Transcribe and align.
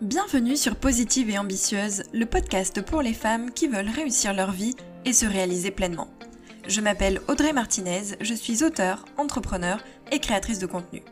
Bienvenue 0.00 0.56
sur 0.56 0.76
Positive 0.76 1.28
et 1.28 1.36
Ambitieuse, 1.36 2.04
le 2.14 2.24
podcast 2.24 2.80
pour 2.80 3.02
les 3.02 3.12
femmes 3.12 3.50
qui 3.50 3.68
veulent 3.68 3.90
réussir 3.90 4.32
leur 4.32 4.50
vie 4.50 4.74
et 5.04 5.12
se 5.12 5.26
réaliser 5.26 5.70
pleinement. 5.70 6.08
Je 6.66 6.80
m'appelle 6.80 7.20
Audrey 7.28 7.52
Martinez, 7.52 8.16
je 8.18 8.32
suis 8.32 8.64
auteure, 8.64 9.04
entrepreneur 9.18 9.84
et 10.10 10.18
créatrice 10.18 10.58
de 10.58 10.64
contenu. 10.64 11.02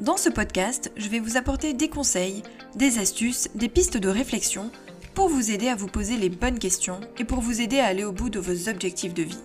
Dans 0.00 0.16
ce 0.16 0.30
podcast, 0.30 0.90
je 0.96 1.10
vais 1.10 1.20
vous 1.20 1.36
apporter 1.36 1.74
des 1.74 1.90
conseils, 1.90 2.42
des 2.74 2.98
astuces, 2.98 3.50
des 3.54 3.68
pistes 3.68 3.98
de 3.98 4.08
réflexion 4.08 4.70
pour 5.12 5.28
vous 5.28 5.50
aider 5.50 5.68
à 5.68 5.76
vous 5.76 5.88
poser 5.88 6.16
les 6.16 6.30
bonnes 6.30 6.58
questions 6.58 7.00
et 7.18 7.24
pour 7.24 7.42
vous 7.42 7.60
aider 7.60 7.78
à 7.78 7.88
aller 7.88 8.04
au 8.04 8.12
bout 8.12 8.30
de 8.30 8.40
vos 8.40 8.70
objectifs 8.70 9.12
de 9.12 9.22
vie. 9.22 9.42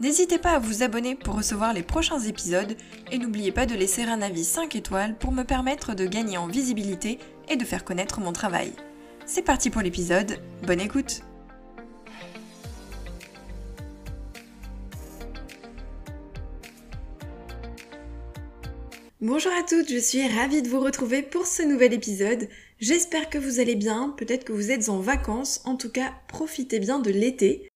N'hésitez 0.00 0.38
pas 0.38 0.52
à 0.52 0.58
vous 0.58 0.82
abonner 0.82 1.14
pour 1.14 1.36
recevoir 1.36 1.72
les 1.72 1.82
prochains 1.82 2.20
épisodes 2.20 2.76
et 3.12 3.18
n'oubliez 3.18 3.52
pas 3.52 3.64
de 3.64 3.74
laisser 3.74 4.02
un 4.02 4.22
avis 4.22 4.44
5 4.44 4.74
étoiles 4.74 5.16
pour 5.16 5.32
me 5.32 5.44
permettre 5.44 5.94
de 5.94 6.04
gagner 6.04 6.36
en 6.36 6.48
visibilité 6.48 7.18
et 7.48 7.56
de 7.56 7.64
faire 7.64 7.84
connaître 7.84 8.20
mon 8.20 8.32
travail. 8.32 8.72
C'est 9.26 9.42
parti 9.42 9.70
pour 9.70 9.82
l'épisode, 9.82 10.38
bonne 10.66 10.80
écoute 10.80 11.22
Bonjour 19.20 19.52
à 19.52 19.62
toutes, 19.62 19.90
je 19.90 19.96
suis 19.96 20.28
ravie 20.28 20.60
de 20.60 20.68
vous 20.68 20.80
retrouver 20.80 21.22
pour 21.22 21.46
ce 21.46 21.62
nouvel 21.62 21.94
épisode. 21.94 22.46
J'espère 22.78 23.30
que 23.30 23.38
vous 23.38 23.58
allez 23.58 23.74
bien, 23.74 24.14
peut-être 24.18 24.44
que 24.44 24.52
vous 24.52 24.70
êtes 24.70 24.90
en 24.90 25.00
vacances, 25.00 25.62
en 25.64 25.76
tout 25.76 25.90
cas 25.90 26.12
profitez 26.28 26.78
bien 26.78 26.98
de 26.98 27.10
l'été. 27.10 27.70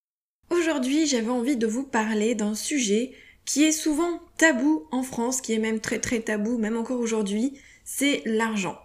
Aujourd'hui 0.50 1.06
j'avais 1.06 1.30
envie 1.30 1.56
de 1.56 1.66
vous 1.66 1.84
parler 1.84 2.34
d'un 2.34 2.54
sujet 2.54 3.12
qui 3.46 3.64
est 3.64 3.72
souvent 3.72 4.20
tabou 4.36 4.86
en 4.90 5.02
France, 5.02 5.40
qui 5.40 5.54
est 5.54 5.58
même 5.58 5.80
très 5.80 6.00
très 6.00 6.20
tabou, 6.20 6.58
même 6.58 6.76
encore 6.76 7.00
aujourd'hui, 7.00 7.54
c'est 7.82 8.20
l'argent. 8.26 8.76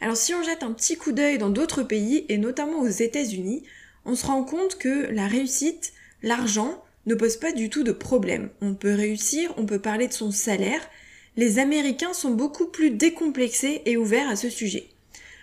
Alors 0.00 0.16
si 0.16 0.34
on 0.34 0.42
jette 0.42 0.62
un 0.62 0.72
petit 0.72 0.96
coup 0.96 1.12
d'œil 1.12 1.38
dans 1.38 1.50
d'autres 1.50 1.82
pays, 1.82 2.24
et 2.28 2.38
notamment 2.38 2.80
aux 2.80 2.88
États-Unis, 2.88 3.62
on 4.04 4.14
se 4.14 4.26
rend 4.26 4.44
compte 4.44 4.78
que 4.78 5.06
la 5.12 5.26
réussite, 5.26 5.92
l'argent, 6.22 6.82
ne 7.06 7.14
pose 7.14 7.36
pas 7.36 7.52
du 7.52 7.70
tout 7.70 7.82
de 7.82 7.92
problème. 7.92 8.50
On 8.60 8.74
peut 8.74 8.94
réussir, 8.94 9.52
on 9.56 9.66
peut 9.66 9.78
parler 9.78 10.08
de 10.08 10.12
son 10.12 10.30
salaire. 10.30 10.80
Les 11.36 11.58
Américains 11.58 12.12
sont 12.12 12.30
beaucoup 12.30 12.66
plus 12.66 12.90
décomplexés 12.90 13.82
et 13.84 13.96
ouverts 13.96 14.28
à 14.28 14.36
ce 14.36 14.50
sujet. 14.50 14.88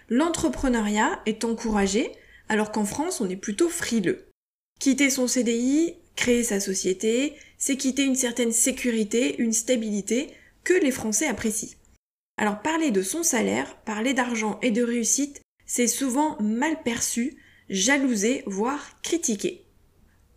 L'entrepreneuriat 0.10 1.22
est 1.26 1.44
encouragé, 1.44 2.12
alors 2.50 2.72
qu'en 2.72 2.86
France 2.86 3.22
on 3.22 3.30
est 3.30 3.36
plutôt 3.36 3.70
frileux. 3.70 4.26
Quitter 4.80 5.10
son 5.10 5.28
CDI, 5.28 5.96
créer 6.16 6.44
sa 6.44 6.60
société, 6.60 7.34
c'est 7.58 7.78
quitter 7.78 8.04
une 8.04 8.16
certaine 8.16 8.52
sécurité, 8.52 9.36
une 9.40 9.54
stabilité 9.54 10.30
que 10.64 10.74
les 10.74 10.92
Français 10.92 11.28
apprécient. 11.28 11.77
Alors 12.38 12.62
parler 12.62 12.92
de 12.92 13.02
son 13.02 13.24
salaire, 13.24 13.76
parler 13.78 14.14
d'argent 14.14 14.60
et 14.62 14.72
de 14.72 14.84
réussite, 14.84 15.42
c'est 15.66 15.88
souvent 15.88 16.38
mal 16.40 16.82
perçu, 16.84 17.38
jalousé, 17.70 18.44
voire 18.46 19.02
critiqué. 19.02 19.66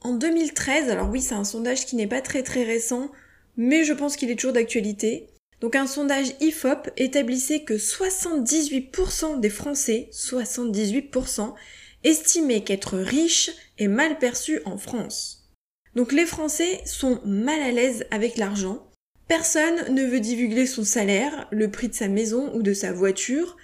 En 0.01 0.15
2013, 0.15 0.89
alors 0.89 1.11
oui 1.11 1.21
c'est 1.21 1.35
un 1.35 1.45
sondage 1.45 1.85
qui 1.85 1.97
n'est 1.97 2.07
pas 2.07 2.23
très 2.23 2.43
très 2.43 2.65
récent, 2.65 3.13
mais 3.57 3.85
je 3.85 3.93
pense 3.93 4.17
qu'il 4.17 4.31
est 4.31 4.37
toujours 4.37 4.55
d'actualité. 4.55 5.29
Donc 5.61 5.77
un 5.77 5.87
sondage 5.87 6.33
IFOP 6.41 6.89
établissait 6.97 7.65
que 7.65 7.75
78% 7.75 9.41
des 9.41 9.51
Français, 9.51 10.09
78%, 10.11 11.55
estimaient 12.03 12.65
qu'être 12.65 12.97
riche 12.97 13.51
est 13.77 13.89
mal 13.89 14.19
perçu 14.19 14.63
en 14.65 14.79
France. 14.79 15.51
Donc 15.95 16.13
les 16.13 16.25
Français 16.25 16.81
sont 16.87 17.21
mal 17.27 17.61
à 17.61 17.73
l'aise 17.73 18.07
avec 18.11 18.39
l'argent, 18.39 18.90
Personne 19.31 19.95
ne 19.95 20.05
veut 20.05 20.19
divulguer 20.19 20.67
son 20.67 20.83
salaire, 20.83 21.47
le 21.53 21.71
prix 21.71 21.89
de 21.89 21.95
sa 21.95 22.09
maison 22.09 22.53
ou 22.53 22.65
de 22.65 22.75
sa 22.75 22.91
voiture. 22.93 23.57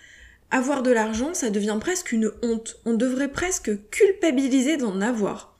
Avoir 0.52 0.84
de 0.84 0.92
l'argent, 0.92 1.34
ça 1.34 1.50
devient 1.50 1.78
presque 1.80 2.12
une 2.12 2.30
honte. 2.44 2.76
On 2.84 2.94
devrait 2.94 3.32
presque 3.32 3.72
culpabiliser 3.90 4.76
d'en 4.76 5.00
avoir. 5.00 5.58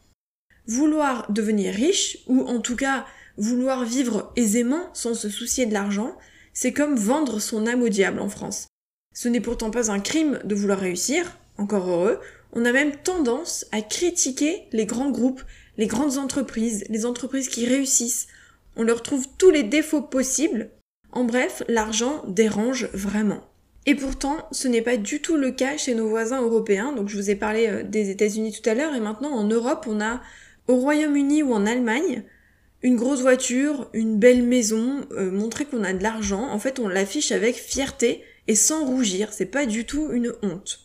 Vouloir 0.68 1.32
devenir 1.32 1.74
riche, 1.74 2.19
ou 2.28 2.42
en 2.42 2.60
tout 2.60 2.76
cas 2.76 3.04
vouloir 3.36 3.84
vivre 3.84 4.32
aisément 4.36 4.91
sans 4.94 5.14
se 5.14 5.28
soucier 5.28 5.66
de 5.66 5.75
l'argent, 5.75 6.16
c'est 6.54 6.72
comme 6.72 6.94
vendre 6.94 7.41
son 7.41 7.66
âme 7.66 7.82
au 7.82 7.88
diable 7.88 8.20
en 8.20 8.28
France. 8.28 8.69
Ce 9.12 9.26
n'est 9.26 9.41
pourtant 9.41 9.72
pas 9.72 9.91
un 9.91 9.98
crime 9.98 10.38
de 10.44 10.54
vouloir 10.54 10.78
réussir, 10.78 11.36
encore 11.58 11.91
heureux, 11.91 12.20
on 12.52 12.64
a 12.64 12.70
même 12.70 12.94
tendance 12.94 13.66
à 13.72 13.82
critiquer 13.82 14.69
les 14.70 14.86
grands 14.86 15.10
groupes, 15.10 15.42
les 15.78 15.88
grandes 15.88 16.16
entreprises, 16.16 16.84
les 16.91 17.06
entreprises 17.06 17.48
qui 17.48 17.66
réussissent, 17.66 18.28
on 18.76 18.82
leur 18.82 19.03
trouve 19.03 19.26
tous 19.38 19.50
les 19.50 19.62
défauts 19.62 20.03
possibles. 20.03 20.70
En 21.12 21.25
bref, 21.25 21.62
l'argent 21.69 22.22
dérange 22.28 22.88
vraiment. 22.92 23.42
Et 23.87 23.94
pourtant, 23.94 24.48
ce 24.50 24.69
n'est 24.69 24.82
pas 24.82 24.97
du 24.97 25.20
tout 25.20 25.37
le 25.37 25.53
cas 25.53 25.76
chez 25.76 25.94
nos 25.94 26.09
voisins 26.09 26.42
européens. 26.42 26.92
Donc 26.92 27.09
je 27.09 27.16
vous 27.16 27.31
ai 27.31 27.37
parlé 27.37 27.69
euh, 27.69 27.82
des 27.82 28.10
États-Unis 28.10 28.53
tout 28.53 28.69
à 28.69 28.75
l'heure 28.75 28.94
et 28.94 29.00
maintenant 29.00 29.32
en 29.32 29.44
Europe, 29.44 29.87
on 29.88 30.00
a 30.00 30.20
au 30.69 30.76
Royaume-Uni 30.76 31.42
ou 31.42 31.53
en 31.53 31.66
Allemagne 31.66 32.25
une 32.82 32.97
grosse 32.97 33.22
voiture, 33.22 33.88
une 33.92 34.19
belle 34.19 34.42
maison, 34.42 35.06
euh, 35.12 35.31
montrer 35.31 35.64
qu'on 35.64 35.84
a 35.84 35.93
de 35.93 36.03
l'argent. 36.03 36.48
En 36.50 36.58
fait, 36.58 36.78
on 36.78 36.88
l'affiche 36.88 37.32
avec 37.32 37.56
fierté 37.56 38.22
et 38.48 38.54
sans 38.54 38.84
rougir. 38.84 39.32
C'est 39.32 39.47
pas 39.47 39.66
du 39.66 39.87
tout 39.87 40.10
une 40.12 40.32
honte. 40.43 40.81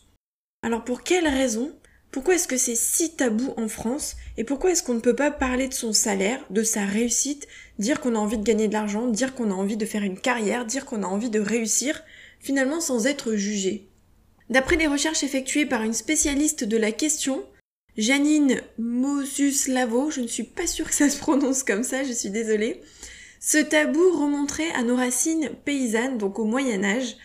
Alors 0.62 0.84
pour 0.84 1.02
quelle 1.02 1.26
raison 1.26 1.72
pourquoi 2.12 2.34
est-ce 2.34 2.46
que 2.46 2.58
c'est 2.58 2.76
si 2.76 3.16
tabou 3.16 3.54
en 3.56 3.68
France 3.68 4.16
et 4.36 4.44
pourquoi 4.44 4.70
est-ce 4.70 4.82
qu'on 4.82 4.94
ne 4.94 5.00
peut 5.00 5.16
pas 5.16 5.30
parler 5.30 5.66
de 5.66 5.74
son 5.74 5.94
salaire, 5.94 6.44
de 6.50 6.62
sa 6.62 6.84
réussite, 6.84 7.48
dire 7.78 8.00
qu'on 8.00 8.14
a 8.14 8.18
envie 8.18 8.38
de 8.38 8.44
gagner 8.44 8.68
de 8.68 8.74
l'argent, 8.74 9.08
dire 9.08 9.34
qu'on 9.34 9.50
a 9.50 9.54
envie 9.54 9.78
de 9.78 9.86
faire 9.86 10.02
une 10.02 10.18
carrière, 10.18 10.66
dire 10.66 10.84
qu'on 10.84 11.02
a 11.02 11.06
envie 11.06 11.30
de 11.30 11.40
réussir, 11.40 12.02
finalement 12.38 12.80
sans 12.80 13.06
être 13.06 13.34
jugé? 13.34 13.88
D'après 14.50 14.76
les 14.76 14.86
recherches 14.86 15.22
effectuées 15.22 15.64
par 15.64 15.82
une 15.82 15.94
spécialiste 15.94 16.64
de 16.64 16.76
la 16.76 16.92
question, 16.92 17.44
Janine 17.96 18.60
Mosuslavo, 18.78 20.10
je 20.10 20.20
ne 20.20 20.26
suis 20.26 20.44
pas 20.44 20.66
sûre 20.66 20.88
que 20.88 20.94
ça 20.94 21.08
se 21.08 21.18
prononce 21.18 21.62
comme 21.62 21.82
ça, 21.82 22.04
je 22.04 22.12
suis 22.12 22.30
désolée, 22.30 22.82
ce 23.40 23.58
tabou 23.58 24.12
remonterait 24.12 24.70
à 24.72 24.82
nos 24.82 24.96
racines 24.96 25.50
paysannes, 25.64 26.18
donc 26.18 26.38
au 26.38 26.44
Moyen 26.44 26.84
Âge. 26.84 27.16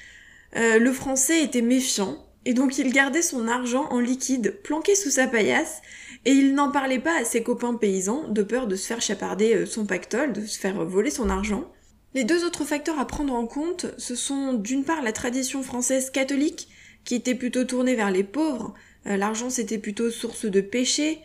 Euh, 0.55 0.79
le 0.79 0.91
français 0.93 1.43
était 1.43 1.61
méfiant, 1.61 2.17
et 2.47 2.53
donc 2.53 2.77
il 2.77 2.93
gardait 2.93 3.21
son 3.21 3.49
argent 3.49 3.89
en 3.89 3.99
liquide 3.99 4.61
planqué 4.63 4.95
sous 4.95 5.09
sa 5.09 5.27
paillasse 5.27 5.81
et 6.23 6.31
il 6.31 6.55
n'en 6.55 6.71
parlait 6.71 6.97
pas 6.97 7.19
à 7.19 7.25
ses 7.25 7.43
copains 7.43 7.75
paysans 7.75 8.29
de 8.29 8.41
peur 8.41 8.67
de 8.67 8.77
se 8.77 8.87
faire 8.87 9.01
chaparder 9.01 9.53
euh, 9.53 9.65
son 9.65 9.85
pactole, 9.85 10.31
de 10.31 10.45
se 10.45 10.57
faire 10.57 10.85
voler 10.85 11.09
son 11.09 11.29
argent. 11.29 11.69
Les 12.13 12.23
deux 12.23 12.45
autres 12.45 12.63
facteurs 12.63 12.99
à 12.99 13.05
prendre 13.05 13.33
en 13.33 13.45
compte, 13.47 13.87
ce 13.97 14.15
sont 14.15 14.53
d'une 14.53 14.85
part 14.85 15.01
la 15.01 15.11
tradition 15.11 15.61
française 15.61 16.09
catholique 16.09 16.69
qui 17.03 17.15
était 17.15 17.35
plutôt 17.35 17.65
tournée 17.65 17.95
vers 17.95 18.11
les 18.11 18.23
pauvres, 18.23 18.73
euh, 19.07 19.17
l'argent 19.17 19.49
c'était 19.49 19.77
plutôt 19.77 20.09
source 20.09 20.45
de 20.45 20.61
péché, 20.61 21.19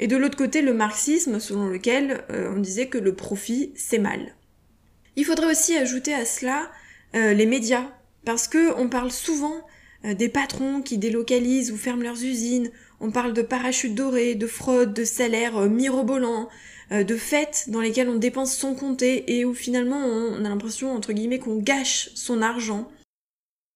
et 0.00 0.08
de 0.08 0.16
l'autre 0.16 0.36
côté 0.36 0.62
le 0.62 0.74
marxisme 0.74 1.38
selon 1.38 1.68
lequel 1.68 2.24
euh, 2.30 2.52
on 2.52 2.58
disait 2.58 2.88
que 2.88 2.98
le 2.98 3.14
profit 3.14 3.72
c'est 3.76 3.98
mal. 3.98 4.34
Il 5.14 5.24
faudrait 5.24 5.52
aussi 5.52 5.76
ajouter 5.76 6.12
à 6.12 6.24
cela 6.24 6.68
les 7.14 7.46
médias, 7.46 7.88
parce 8.26 8.46
que 8.46 8.78
on 8.78 8.90
parle 8.90 9.10
souvent 9.10 9.64
des 10.04 10.28
patrons 10.28 10.82
qui 10.82 10.98
délocalisent 10.98 11.72
ou 11.72 11.76
ferment 11.76 12.02
leurs 12.02 12.22
usines, 12.22 12.70
on 13.00 13.10
parle 13.10 13.32
de 13.32 13.42
parachutes 13.42 13.94
dorés, 13.94 14.34
de 14.34 14.46
fraude, 14.46 14.94
de 14.94 15.04
salaires 15.04 15.56
euh, 15.56 15.68
mirobolants, 15.68 16.48
euh, 16.92 17.04
de 17.04 17.16
fêtes 17.16 17.64
dans 17.68 17.80
lesquelles 17.80 18.08
on 18.08 18.16
dépense 18.16 18.56
sans 18.56 18.74
compter 18.74 19.36
et 19.36 19.44
où 19.44 19.54
finalement 19.54 19.98
on 19.98 20.44
a 20.44 20.48
l'impression 20.48 20.94
entre 20.94 21.12
guillemets 21.12 21.38
qu'on 21.38 21.58
gâche 21.58 22.10
son 22.14 22.42
argent. 22.42 22.90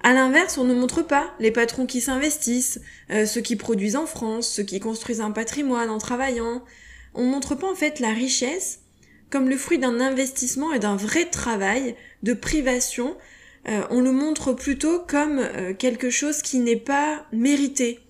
À 0.03 0.15
l'inverse, 0.15 0.57
on 0.57 0.65
ne 0.65 0.75
montre 0.75 1.03
pas 1.03 1.35
les 1.41 1.51
patrons 1.51 1.85
qui 1.85 2.01
s'investissent, 2.01 2.81
ceux 3.11 3.43
qui 3.43 3.57
produisent 3.57 3.97
en 3.97 4.07
France, 4.07 4.49
ceux 4.49 4.63
qui 4.63 4.81
construisent 4.81 5.21
un 5.21 5.31
patrimoine 5.31 5.91
en 5.91 5.99
travaillant. 5.99 6.65
On 7.13 7.25
montre 7.25 7.55
pas 7.55 7.71
en 7.71 7.75
fait 7.75 8.01
la 8.01 8.09
richesse 8.09 8.81
comme 9.29 9.51
le 9.51 9.59
fruit 9.59 9.79
d'un 9.79 10.01
investissement 10.01 10.73
et 10.73 10.79
d'un 10.79 10.97
vrai 10.97 11.27
travail, 11.27 11.97
de 12.23 12.33
privation, 12.33 13.17
euh, 13.69 13.83
on 13.91 14.01
le 14.01 14.13
montre 14.13 14.53
plutôt 14.53 15.01
comme 15.01 15.39
euh, 15.39 15.75
quelque 15.75 16.11
chose 16.11 16.43
qui 16.43 16.59
n'est 16.59 16.77
pas 16.77 17.27
mérité. 17.33 18.01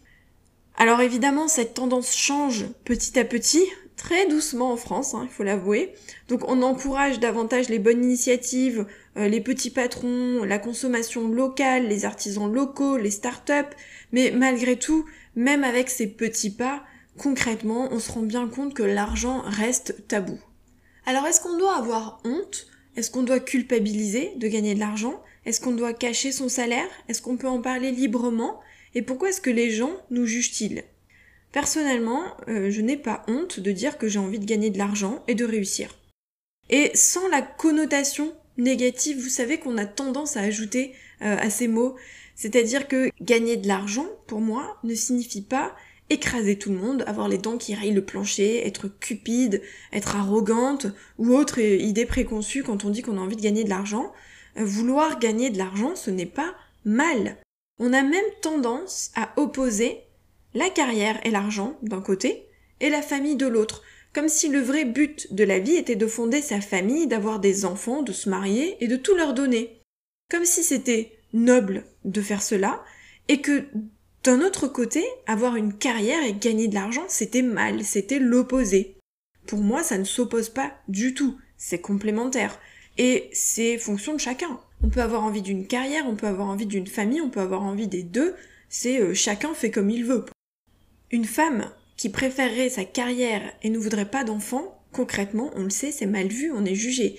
Alors 0.76 1.00
évidemment, 1.00 1.48
cette 1.48 1.74
tendance 1.74 2.14
change 2.14 2.66
petit 2.84 3.18
à 3.18 3.24
petit, 3.24 3.64
très 3.96 4.26
doucement 4.28 4.72
en 4.72 4.76
France, 4.76 5.12
hein, 5.12 5.22
il 5.24 5.28
faut 5.28 5.42
l'avouer. 5.42 5.92
Donc 6.28 6.48
on 6.48 6.62
encourage 6.62 7.20
davantage 7.20 7.68
les 7.68 7.78
bonnes 7.78 8.02
initiatives, 8.02 8.86
euh, 9.18 9.28
les 9.28 9.40
petits 9.40 9.70
patrons, 9.70 10.44
la 10.44 10.58
consommation 10.58 11.28
locale, 11.28 11.88
les 11.88 12.04
artisans 12.04 12.50
locaux, 12.50 12.96
les 12.96 13.10
start-up, 13.10 13.66
mais 14.12 14.30
malgré 14.30 14.76
tout, 14.76 15.04
même 15.34 15.64
avec 15.64 15.90
ces 15.90 16.06
petits 16.06 16.50
pas, 16.50 16.82
concrètement, 17.18 17.88
on 17.90 17.98
se 17.98 18.12
rend 18.12 18.22
bien 18.22 18.48
compte 18.48 18.72
que 18.72 18.82
l'argent 18.82 19.42
reste 19.44 20.06
tabou. 20.08 20.38
Alors 21.04 21.26
est-ce 21.26 21.40
qu'on 21.40 21.58
doit 21.58 21.76
avoir 21.76 22.20
honte? 22.24 22.68
Est-ce 22.96 23.10
qu'on 23.10 23.22
doit 23.22 23.40
culpabiliser 23.40 24.32
de 24.36 24.48
gagner 24.48 24.74
de 24.74 24.80
l'argent? 24.80 25.22
Est-ce 25.50 25.60
qu'on 25.60 25.72
doit 25.72 25.92
cacher 25.92 26.30
son 26.30 26.48
salaire? 26.48 26.88
Est-ce 27.08 27.20
qu'on 27.20 27.36
peut 27.36 27.48
en 27.48 27.60
parler 27.60 27.90
librement? 27.90 28.60
Et 28.94 29.02
pourquoi 29.02 29.30
est-ce 29.30 29.40
que 29.40 29.50
les 29.50 29.72
gens 29.72 29.96
nous 30.10 30.24
jugent-ils? 30.24 30.84
Personnellement, 31.50 32.22
euh, 32.46 32.70
je 32.70 32.80
n'ai 32.80 32.96
pas 32.96 33.24
honte 33.26 33.58
de 33.58 33.72
dire 33.72 33.98
que 33.98 34.06
j'ai 34.06 34.20
envie 34.20 34.38
de 34.38 34.44
gagner 34.44 34.70
de 34.70 34.78
l'argent 34.78 35.24
et 35.26 35.34
de 35.34 35.44
réussir. 35.44 35.98
Et 36.68 36.92
sans 36.94 37.26
la 37.26 37.42
connotation 37.42 38.32
négative, 38.58 39.20
vous 39.20 39.28
savez 39.28 39.58
qu'on 39.58 39.76
a 39.76 39.86
tendance 39.86 40.36
à 40.36 40.42
ajouter 40.42 40.92
euh, 41.22 41.36
à 41.36 41.50
ces 41.50 41.66
mots. 41.66 41.96
C'est-à-dire 42.36 42.86
que 42.86 43.10
gagner 43.20 43.56
de 43.56 43.66
l'argent, 43.66 44.06
pour 44.28 44.40
moi, 44.40 44.78
ne 44.84 44.94
signifie 44.94 45.42
pas 45.42 45.74
écraser 46.10 46.58
tout 46.58 46.70
le 46.70 46.78
monde, 46.78 47.02
avoir 47.08 47.26
les 47.26 47.38
dents 47.38 47.58
qui 47.58 47.74
rayent 47.74 47.90
le 47.90 48.04
plancher, 48.04 48.64
être 48.64 48.86
cupide, 48.86 49.62
être 49.92 50.14
arrogante 50.14 50.86
ou 51.18 51.34
autre 51.34 51.58
idée 51.58 52.06
préconçue 52.06 52.62
quand 52.62 52.84
on 52.84 52.90
dit 52.90 53.02
qu'on 53.02 53.18
a 53.18 53.20
envie 53.20 53.36
de 53.36 53.42
gagner 53.42 53.64
de 53.64 53.68
l'argent. 53.68 54.12
Vouloir 54.56 55.18
gagner 55.18 55.50
de 55.50 55.58
l'argent, 55.58 55.94
ce 55.94 56.10
n'est 56.10 56.26
pas 56.26 56.54
mal. 56.84 57.36
On 57.78 57.92
a 57.92 58.02
même 58.02 58.24
tendance 58.42 59.10
à 59.14 59.32
opposer 59.36 60.00
la 60.54 60.68
carrière 60.68 61.20
et 61.24 61.30
l'argent 61.30 61.78
d'un 61.82 62.00
côté 62.00 62.46
et 62.80 62.90
la 62.90 63.02
famille 63.02 63.36
de 63.36 63.46
l'autre, 63.46 63.82
comme 64.12 64.28
si 64.28 64.48
le 64.48 64.60
vrai 64.60 64.84
but 64.84 65.32
de 65.32 65.44
la 65.44 65.58
vie 65.58 65.76
était 65.76 65.96
de 65.96 66.06
fonder 66.06 66.42
sa 66.42 66.60
famille, 66.60 67.06
d'avoir 67.06 67.38
des 67.38 67.64
enfants, 67.64 68.02
de 68.02 68.12
se 68.12 68.28
marier 68.28 68.76
et 68.82 68.88
de 68.88 68.96
tout 68.96 69.14
leur 69.14 69.34
donner. 69.34 69.80
Comme 70.30 70.44
si 70.44 70.62
c'était 70.62 71.12
noble 71.32 71.84
de 72.04 72.20
faire 72.20 72.42
cela 72.42 72.82
et 73.28 73.40
que 73.40 73.64
d'un 74.22 74.42
autre 74.42 74.68
côté, 74.68 75.04
avoir 75.26 75.56
une 75.56 75.72
carrière 75.72 76.22
et 76.24 76.34
gagner 76.34 76.68
de 76.68 76.74
l'argent, 76.74 77.04
c'était 77.08 77.42
mal, 77.42 77.84
c'était 77.84 78.18
l'opposé. 78.18 78.96
Pour 79.46 79.60
moi, 79.60 79.82
ça 79.82 79.96
ne 79.96 80.04
s'oppose 80.04 80.50
pas 80.50 80.72
du 80.88 81.14
tout, 81.14 81.38
c'est 81.56 81.80
complémentaire. 81.80 82.58
Et 83.02 83.30
c'est 83.32 83.78
fonction 83.78 84.12
de 84.12 84.20
chacun. 84.20 84.60
On 84.82 84.90
peut 84.90 85.00
avoir 85.00 85.24
envie 85.24 85.40
d'une 85.40 85.66
carrière, 85.66 86.04
on 86.06 86.16
peut 86.16 86.26
avoir 86.26 86.48
envie 86.48 86.66
d'une 86.66 86.86
famille, 86.86 87.22
on 87.22 87.30
peut 87.30 87.40
avoir 87.40 87.62
envie 87.62 87.88
des 87.88 88.02
deux, 88.02 88.34
c'est 88.68 89.00
euh, 89.00 89.14
chacun 89.14 89.54
fait 89.54 89.70
comme 89.70 89.88
il 89.88 90.04
veut. 90.04 90.26
Une 91.10 91.24
femme 91.24 91.72
qui 91.96 92.10
préférerait 92.10 92.68
sa 92.68 92.84
carrière 92.84 93.40
et 93.62 93.70
ne 93.70 93.78
voudrait 93.78 94.10
pas 94.10 94.22
d'enfants, 94.22 94.84
concrètement, 94.92 95.50
on 95.56 95.62
le 95.62 95.70
sait, 95.70 95.92
c'est 95.92 96.04
mal 96.04 96.28
vu, 96.28 96.52
on 96.52 96.66
est 96.66 96.74
jugé. 96.74 97.18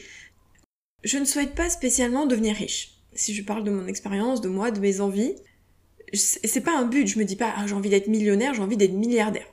Je 1.04 1.18
ne 1.18 1.26
souhaite 1.26 1.56
pas 1.56 1.72
spécialement 1.72 2.28
devenir 2.28 2.56
riche. 2.56 3.00
Si 3.16 3.34
je 3.34 3.42
parle 3.42 3.64
de 3.64 3.72
mon 3.72 3.88
expérience, 3.88 4.40
de 4.40 4.50
moi, 4.50 4.70
de 4.70 4.80
mes 4.80 5.02
envies, 5.02 5.34
c'est 6.14 6.62
pas 6.62 6.78
un 6.78 6.86
but, 6.86 7.08
je 7.08 7.18
me 7.18 7.26
dis 7.26 7.36
pas 7.36 7.56
ah, 7.58 7.66
j'ai 7.66 7.74
envie 7.74 7.90
d'être 7.90 8.08
millionnaire, 8.08 8.54
j'ai 8.54 8.62
envie 8.62 8.78
d'être 8.78 8.94
milliardaire. 8.94 9.48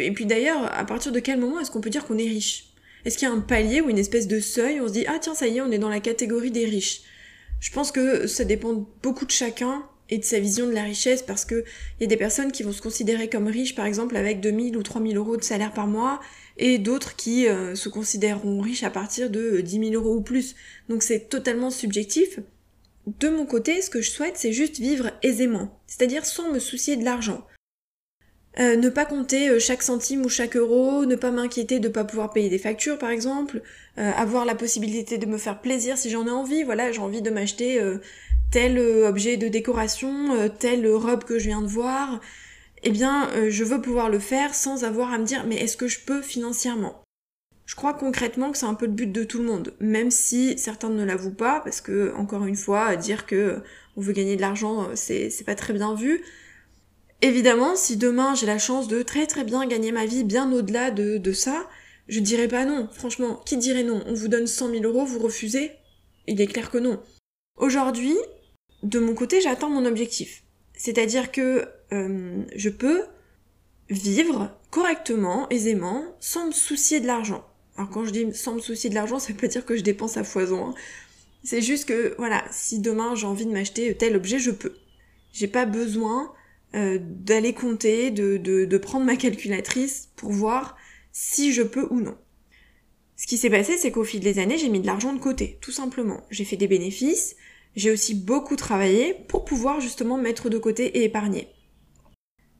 Et 0.00 0.10
puis 0.10 0.26
d'ailleurs, 0.26 0.76
à 0.76 0.84
partir 0.84 1.12
de 1.12 1.20
quel 1.20 1.38
moment 1.38 1.60
est-ce 1.60 1.70
qu'on 1.70 1.80
peut 1.80 1.90
dire 1.90 2.04
qu'on 2.04 2.18
est 2.18 2.26
riche? 2.26 2.72
Est-ce 3.06 3.16
qu'il 3.16 3.28
y 3.28 3.30
a 3.30 3.34
un 3.34 3.40
palier 3.40 3.80
ou 3.80 3.88
une 3.88 3.98
espèce 3.98 4.26
de 4.26 4.40
seuil, 4.40 4.80
on 4.80 4.88
se 4.88 4.92
dit 4.92 5.04
ah 5.06 5.18
tiens 5.20 5.36
ça 5.36 5.46
y 5.46 5.58
est, 5.58 5.60
on 5.60 5.70
est 5.70 5.78
dans 5.78 5.88
la 5.88 6.00
catégorie 6.00 6.50
des 6.50 6.64
riches? 6.64 7.02
Je 7.60 7.70
pense 7.70 7.92
que 7.92 8.26
ça 8.26 8.44
dépend 8.44 8.86
beaucoup 9.00 9.24
de 9.24 9.30
chacun 9.30 9.86
et 10.10 10.18
de 10.18 10.24
sa 10.24 10.40
vision 10.40 10.66
de 10.66 10.72
la 10.72 10.82
richesse 10.82 11.22
parce 11.22 11.44
que 11.44 11.64
il 11.98 12.02
y 12.02 12.04
a 12.04 12.08
des 12.08 12.16
personnes 12.16 12.50
qui 12.50 12.64
vont 12.64 12.72
se 12.72 12.82
considérer 12.82 13.28
comme 13.28 13.46
riches 13.46 13.76
par 13.76 13.86
exemple 13.86 14.16
avec 14.16 14.40
2000 14.40 14.76
ou 14.76 14.82
3000 14.82 15.16
euros 15.16 15.36
de 15.36 15.44
salaire 15.44 15.72
par 15.72 15.86
mois 15.86 16.20
et 16.56 16.78
d'autres 16.78 17.14
qui 17.14 17.46
euh, 17.46 17.76
se 17.76 17.88
considéreront 17.88 18.60
riches 18.60 18.82
à 18.82 18.90
partir 18.90 19.30
de 19.30 19.60
10 19.60 19.90
000 19.90 19.94
euros 19.94 20.16
ou 20.16 20.20
plus. 20.20 20.56
Donc 20.88 21.04
c'est 21.04 21.28
totalement 21.28 21.70
subjectif 21.70 22.40
de 23.20 23.28
mon 23.28 23.46
côté, 23.46 23.80
ce 23.82 23.90
que 23.90 24.02
je 24.02 24.10
souhaite, 24.10 24.36
c'est 24.36 24.52
juste 24.52 24.80
vivre 24.80 25.12
aisément, 25.22 25.78
c'est-à-dire 25.86 26.26
sans 26.26 26.50
me 26.50 26.58
soucier 26.58 26.96
de 26.96 27.04
l'argent. 27.04 27.46
Euh, 28.58 28.76
ne 28.76 28.88
pas 28.88 29.04
compter 29.04 29.50
euh, 29.50 29.58
chaque 29.58 29.82
centime 29.82 30.24
ou 30.24 30.30
chaque 30.30 30.56
euro, 30.56 31.04
ne 31.04 31.14
pas 31.14 31.30
m'inquiéter 31.30 31.78
de 31.78 31.88
ne 31.88 31.92
pas 31.92 32.04
pouvoir 32.04 32.32
payer 32.32 32.48
des 32.48 32.58
factures 32.58 32.96
par 32.96 33.10
exemple, 33.10 33.60
euh, 33.98 34.10
avoir 34.12 34.46
la 34.46 34.54
possibilité 34.54 35.18
de 35.18 35.26
me 35.26 35.36
faire 35.36 35.60
plaisir 35.60 35.98
si 35.98 36.08
j'en 36.08 36.26
ai 36.26 36.30
envie, 36.30 36.62
voilà, 36.62 36.90
j'ai 36.90 37.00
envie 37.00 37.20
de 37.20 37.28
m'acheter 37.28 37.78
tel 38.50 38.78
objet 38.78 39.36
de 39.36 39.48
décoration, 39.48 40.48
telle 40.58 40.88
robe 40.88 41.24
que 41.24 41.38
je 41.38 41.48
viens 41.48 41.60
de 41.60 41.66
voir, 41.66 42.20
eh 42.82 42.90
bien 42.90 43.28
je 43.48 43.64
veux 43.64 43.80
pouvoir 43.80 44.08
le 44.08 44.18
faire 44.18 44.54
sans 44.54 44.84
avoir 44.84 45.12
à 45.12 45.18
me 45.18 45.24
dire 45.24 45.44
mais 45.46 45.56
est-ce 45.56 45.76
que 45.76 45.88
je 45.88 46.00
peux 46.00 46.22
financièrement? 46.22 47.02
Je 47.66 47.74
crois 47.74 47.94
concrètement 47.94 48.52
que 48.52 48.58
c'est 48.58 48.66
un 48.66 48.74
peu 48.74 48.86
le 48.86 48.92
but 48.92 49.10
de 49.10 49.24
tout 49.24 49.38
le 49.38 49.44
monde, 49.44 49.74
même 49.80 50.10
si 50.10 50.56
certains 50.56 50.88
ne 50.88 51.04
l'avouent 51.04 51.34
pas, 51.34 51.60
parce 51.64 51.80
que, 51.80 52.14
encore 52.14 52.46
une 52.46 52.54
fois, 52.54 52.94
dire 52.94 53.26
que 53.26 53.60
on 53.96 54.00
veut 54.00 54.12
gagner 54.12 54.36
de 54.36 54.40
l'argent, 54.40 54.90
c'est 54.94 55.44
pas 55.44 55.56
très 55.56 55.72
bien 55.72 55.94
vu. 55.94 56.22
Évidemment, 57.22 57.76
si 57.76 57.96
demain 57.96 58.34
j'ai 58.34 58.46
la 58.46 58.58
chance 58.58 58.88
de 58.88 59.02
très 59.02 59.26
très 59.26 59.44
bien 59.44 59.66
gagner 59.66 59.92
ma 59.92 60.06
vie 60.06 60.24
bien 60.24 60.52
au-delà 60.52 60.90
de, 60.90 61.16
de 61.16 61.32
ça, 61.32 61.68
je 62.08 62.20
dirais 62.20 62.48
pas 62.48 62.64
non. 62.64 62.88
Franchement, 62.92 63.40
qui 63.46 63.56
dirait 63.56 63.82
non? 63.82 64.02
On 64.06 64.14
vous 64.14 64.28
donne 64.28 64.46
100 64.46 64.70
000 64.70 64.84
euros, 64.84 65.04
vous 65.04 65.18
refusez? 65.18 65.72
Il 66.26 66.40
est 66.40 66.46
clair 66.46 66.70
que 66.70 66.78
non. 66.78 67.00
Aujourd'hui, 67.56 68.16
de 68.82 68.98
mon 68.98 69.14
côté, 69.14 69.40
j'atteins 69.40 69.68
mon 69.68 69.86
objectif. 69.86 70.42
C'est-à-dire 70.74 71.32
que 71.32 71.66
euh, 71.92 72.42
je 72.54 72.68
peux 72.68 73.04
vivre 73.88 74.50
correctement, 74.70 75.48
aisément, 75.48 76.04
sans 76.20 76.48
me 76.48 76.52
soucier 76.52 77.00
de 77.00 77.06
l'argent. 77.06 77.44
Alors 77.76 77.90
quand 77.90 78.04
je 78.04 78.10
dis 78.10 78.34
sans 78.34 78.54
me 78.54 78.60
soucier 78.60 78.90
de 78.90 78.94
l'argent, 78.94 79.18
ça 79.20 79.32
veut 79.32 79.38
pas 79.38 79.48
dire 79.48 79.64
que 79.64 79.76
je 79.76 79.82
dépense 79.82 80.16
à 80.16 80.24
foison. 80.24 80.68
Hein. 80.68 80.74
C'est 81.44 81.62
juste 81.62 81.86
que, 81.86 82.14
voilà, 82.18 82.44
si 82.50 82.80
demain 82.80 83.14
j'ai 83.14 83.26
envie 83.26 83.46
de 83.46 83.52
m'acheter 83.52 83.96
tel 83.96 84.16
objet, 84.16 84.38
je 84.38 84.50
peux. 84.50 84.74
J'ai 85.32 85.48
pas 85.48 85.64
besoin 85.64 86.32
euh, 86.76 86.98
d'aller 87.00 87.54
compter, 87.54 88.10
de, 88.10 88.36
de, 88.36 88.64
de 88.64 88.78
prendre 88.78 89.06
ma 89.06 89.16
calculatrice 89.16 90.10
pour 90.16 90.30
voir 90.30 90.76
si 91.12 91.52
je 91.52 91.62
peux 91.62 91.86
ou 91.90 92.00
non. 92.00 92.16
Ce 93.16 93.26
qui 93.26 93.38
s'est 93.38 93.50
passé, 93.50 93.78
c'est 93.78 93.90
qu'au 93.90 94.04
fil 94.04 94.20
des 94.20 94.38
années, 94.38 94.58
j'ai 94.58 94.68
mis 94.68 94.80
de 94.80 94.86
l'argent 94.86 95.14
de 95.14 95.18
côté, 95.18 95.58
tout 95.62 95.72
simplement. 95.72 96.20
J'ai 96.30 96.44
fait 96.44 96.58
des 96.58 96.68
bénéfices, 96.68 97.36
j'ai 97.74 97.90
aussi 97.90 98.14
beaucoup 98.14 98.56
travaillé 98.56 99.14
pour 99.28 99.44
pouvoir 99.44 99.80
justement 99.80 100.18
mettre 100.18 100.50
de 100.50 100.58
côté 100.58 100.98
et 100.98 101.04
épargner. 101.04 101.48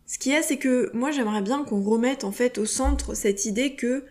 Ce 0.07 0.19
qu'il 0.19 0.33
y 0.33 0.37
a, 0.37 0.43
c'est 0.43 0.57
que 0.57 0.91
moi 0.95 1.11
j'aimerais 1.11 1.43
bien 1.43 1.65
qu'on 1.65 1.83
remette 1.83 2.25
en 2.25 2.33
fait 2.33 2.59
au 2.59 2.65
centre 2.65 3.15
cette 3.15 3.45
idée 3.45 3.75
que 3.75 4.05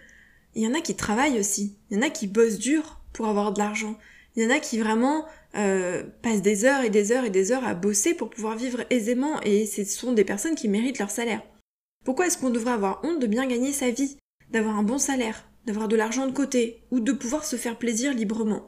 il 0.54 0.62
y 0.62 0.68
en 0.68 0.74
a 0.74 0.82
qui 0.82 0.96
travaillent 0.96 1.40
aussi. 1.40 1.78
Il 1.90 1.98
y 1.98 2.00
en 2.00 2.06
a 2.06 2.10
qui 2.10 2.28
bossent 2.28 2.60
dur 2.60 3.02
pour 3.14 3.28
avoir 3.28 3.54
de 3.54 3.60
l'argent. 3.60 3.98
Il 4.36 4.44
y 4.44 4.46
en 4.46 4.50
a 4.50 4.60
qui 4.60 4.78
vraiment 4.78 5.26
euh, 5.56 6.04
passent 6.22 6.42
des 6.42 6.66
heures 6.66 6.84
et 6.84 6.90
des 6.90 7.12
heures 7.12 7.26
et 7.26 7.30
des 7.30 7.52
heures 7.52 7.66
à 7.66 7.76
bosser 7.76 8.14
pour 8.14 8.30
pouvoir 8.30 8.58
vivre 8.58 8.86
aisément 8.90 9.42
et 9.42 9.66
ce 9.66 9.84
sont 9.86 10.14
des 10.14 10.24
personnes 10.24 10.56
qui 10.56 10.68
méritent 10.68 11.00
leur 11.00 11.12
salaire. 11.12 11.42
Pourquoi 12.04 12.28
est-ce 12.28 12.38
qu'on 12.38 12.50
devrait 12.50 12.74
avoir 12.74 13.02
honte 13.04 13.20
de 13.20 13.28
bien 13.28 13.48
gagner 13.48 13.72
sa 13.72 13.90
vie, 13.90 14.18
d'avoir 14.52 14.78
un 14.78 14.84
bon 14.84 14.98
salaire, 14.98 15.48
d'avoir 15.66 15.88
de 15.88 15.96
l'argent 15.96 16.28
de 16.28 16.32
côté 16.32 16.84
ou 16.92 17.00
de 17.00 17.12
pouvoir 17.12 17.46
se 17.46 17.56
faire 17.56 17.78
plaisir 17.78 18.14
librement? 18.14 18.68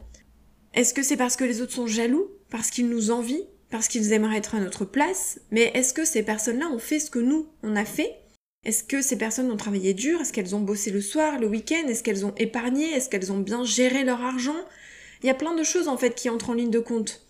Est-ce 0.73 0.93
que 0.93 1.03
c'est 1.03 1.17
parce 1.17 1.35
que 1.35 1.43
les 1.43 1.61
autres 1.61 1.73
sont 1.73 1.87
jaloux, 1.87 2.29
parce 2.49 2.69
qu'ils 2.69 2.89
nous 2.89 3.11
envient, 3.11 3.43
parce 3.69 3.87
qu'ils 3.87 4.13
aimeraient 4.13 4.37
être 4.37 4.55
à 4.55 4.59
notre 4.59 4.85
place? 4.85 5.39
Mais 5.51 5.71
est-ce 5.73 5.93
que 5.93 6.05
ces 6.05 6.23
personnes-là 6.23 6.67
ont 6.67 6.79
fait 6.79 6.99
ce 6.99 7.11
que 7.11 7.19
nous, 7.19 7.47
on 7.63 7.75
a 7.75 7.85
fait? 7.85 8.15
Est-ce 8.65 8.83
que 8.83 9.01
ces 9.01 9.17
personnes 9.17 9.51
ont 9.51 9.57
travaillé 9.57 9.93
dur? 9.93 10.19
Est-ce 10.19 10.33
qu'elles 10.33 10.55
ont 10.55 10.61
bossé 10.61 10.91
le 10.91 11.01
soir, 11.01 11.39
le 11.39 11.47
week-end? 11.47 11.87
Est-ce 11.87 12.03
qu'elles 12.03 12.25
ont 12.25 12.35
épargné? 12.35 12.85
Est-ce 12.91 13.09
qu'elles 13.09 13.31
ont 13.31 13.39
bien 13.39 13.63
géré 13.63 14.03
leur 14.03 14.21
argent? 14.21 14.57
Il 15.21 15.27
y 15.27 15.29
a 15.29 15.35
plein 15.35 15.55
de 15.55 15.63
choses 15.63 15.87
en 15.87 15.97
fait 15.97 16.15
qui 16.15 16.29
entrent 16.29 16.49
en 16.49 16.53
ligne 16.53 16.71
de 16.71 16.79
compte. 16.79 17.27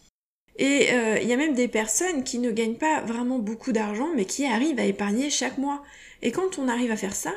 Et 0.58 0.92
euh, 0.92 1.20
il 1.22 1.28
y 1.28 1.34
a 1.34 1.38
même 1.38 1.54
des 1.54 1.68
personnes 1.68 2.24
qui 2.24 2.40
ne 2.40 2.52
gagnent 2.52 2.78
pas 2.78 3.02
vraiment 3.02 3.40
beaucoup 3.40 3.72
d'argent, 3.72 4.10
mais 4.16 4.26
qui 4.26 4.46
arrivent 4.46 4.80
à 4.80 4.86
épargner 4.86 5.30
chaque 5.30 5.58
mois. 5.58 5.84
Et 6.22 6.32
quand 6.32 6.58
on 6.58 6.68
arrive 6.68 6.92
à 6.92 6.98
faire 6.98 7.16
ça, 7.16 7.34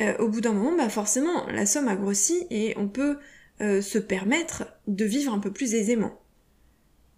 euh, 0.00 0.16
au 0.18 0.28
bout 0.28 0.40
d'un 0.40 0.52
moment, 0.52 0.76
bah 0.76 0.88
forcément, 0.88 1.46
la 1.46 1.64
somme 1.64 1.88
a 1.88 1.94
grossi 1.94 2.46
et 2.50 2.74
on 2.76 2.88
peut 2.88 3.18
euh, 3.60 3.80
se 3.80 3.98
permettre 3.98 4.64
de 4.88 5.04
vivre 5.04 5.32
un 5.32 5.38
peu 5.38 5.52
plus 5.52 5.74
aisément. 5.74 6.20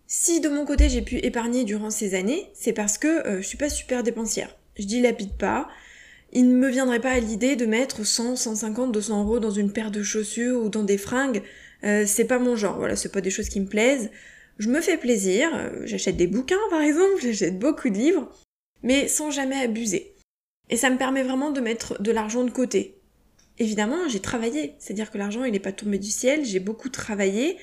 Si 0.06 0.40
de 0.40 0.49
mon 0.49 0.64
côté 0.64 0.88
j'ai 0.88 1.02
pu 1.02 1.16
épargner 1.16 1.64
durant 1.64 1.90
ces 1.90 2.14
années, 2.14 2.50
c'est 2.54 2.73
parce 2.73 2.97
que 2.97 3.23
je 3.26 3.47
suis 3.47 3.58
pas 3.58 3.68
super 3.68 4.02
dépensière. 4.02 4.56
Je 4.78 4.85
dilapide 4.85 5.37
pas, 5.37 5.68
il 6.32 6.49
ne 6.49 6.54
me 6.54 6.68
viendrait 6.68 7.00
pas 7.00 7.11
à 7.11 7.20
l'idée 7.20 7.56
de 7.56 7.66
mettre 7.66 8.04
100, 8.04 8.37
150, 8.37 8.92
200 8.92 9.25
euros 9.25 9.38
dans 9.38 9.50
une 9.50 9.73
paire 9.73 9.90
de 9.90 10.02
chaussures 10.02 10.62
ou 10.62 10.68
dans 10.68 10.82
des 10.82 10.99
fringues. 10.99 11.42
Euh, 11.85 12.04
c'est 12.06 12.25
pas 12.25 12.38
mon 12.38 12.56
genre, 12.56 12.76
voilà, 12.78 12.97
c'est 12.97 13.12
pas 13.12 13.20
des 13.20 13.30
choses 13.30 13.49
qui 13.49 13.61
me 13.61 13.66
plaisent. 13.66 14.11
Je 14.58 14.68
me 14.68 14.80
fais 14.80 14.97
plaisir, 14.97 15.50
euh, 15.54 15.82
j'achète 15.85 16.16
des 16.16 16.26
bouquins 16.26 16.56
par 16.70 16.80
exemple, 16.80 17.16
j'achète 17.23 17.58
beaucoup 17.58 17.88
de 17.90 17.97
livres, 17.97 18.30
mais 18.82 19.08
sans 19.08 19.30
jamais 19.30 19.61
abuser. 19.61 20.14
Et 20.70 20.76
ça 20.76 20.90
me 20.90 20.99
permet 20.99 21.23
vraiment 21.23 21.50
de 21.50 21.61
mettre 21.61 22.00
de 22.02 22.11
l'argent 22.11 22.44
de 22.44 22.50
côté. 22.50 23.00
Évidemment, 23.58 24.08
j'ai 24.08 24.20
travaillé, 24.20 24.75
c'est-à-dire 24.78 25.11
que 25.11 25.18
l'argent 25.18 25.44
il 25.44 25.52
n'est 25.52 25.58
pas 25.58 25.73
tombé 25.73 25.99
du 25.99 26.11
ciel, 26.11 26.44
j'ai 26.44 26.61
beaucoup 26.61 26.88
travaillé. 26.88 27.56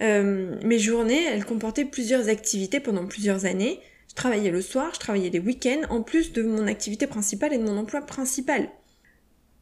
Euh, 0.00 0.56
mes 0.64 0.78
journées, 0.78 1.24
elles 1.24 1.44
comportaient 1.44 1.84
plusieurs 1.84 2.28
activités 2.28 2.80
pendant 2.80 3.06
plusieurs 3.06 3.44
années, 3.44 3.80
je 4.08 4.14
travaillais 4.14 4.50
le 4.50 4.60
soir, 4.60 4.90
je 4.92 5.00
travaillais 5.00 5.30
les 5.30 5.38
week-ends, 5.38 5.82
en 5.88 6.02
plus 6.02 6.32
de 6.32 6.42
mon 6.42 6.66
activité 6.66 7.06
principale 7.06 7.54
et 7.54 7.58
de 7.58 7.64
mon 7.64 7.78
emploi 7.78 8.02
principal. 8.02 8.68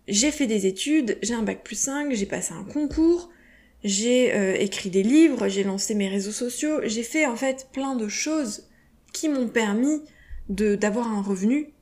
J'ai 0.09 0.33
fait 0.33 0.49
des 0.49 0.67
études, 0.67 1.19
j'ai 1.23 1.35
un 1.35 1.43
bac 1.43 1.63
plus 1.63 1.79
5, 1.79 2.13
j'ai 2.13 2.27
passé 2.27 2.53
un 2.53 2.65
concours, 2.65 3.31
j'ai 3.83 4.35
euh, 4.35 4.55
écrit 4.59 4.91
des 4.91 5.03
livres, 5.03 5.49
j'ai 5.49 5.65
lancé 5.65 5.95
mes 5.95 6.09
réseaux 6.09 6.33
sociaux, 6.33 6.81
j'ai 6.85 7.03
fait 7.03 7.27
en 7.27 7.37
fait 7.37 7.69
plein 7.73 7.97
de 7.97 8.09
choses 8.09 8.69
qui 9.13 9.29
m'ont 9.29 9.49
permis 9.49 10.03
de 10.49 10.75
d'avoir 10.75 11.09
un 11.09 11.23
revenu 11.23 11.73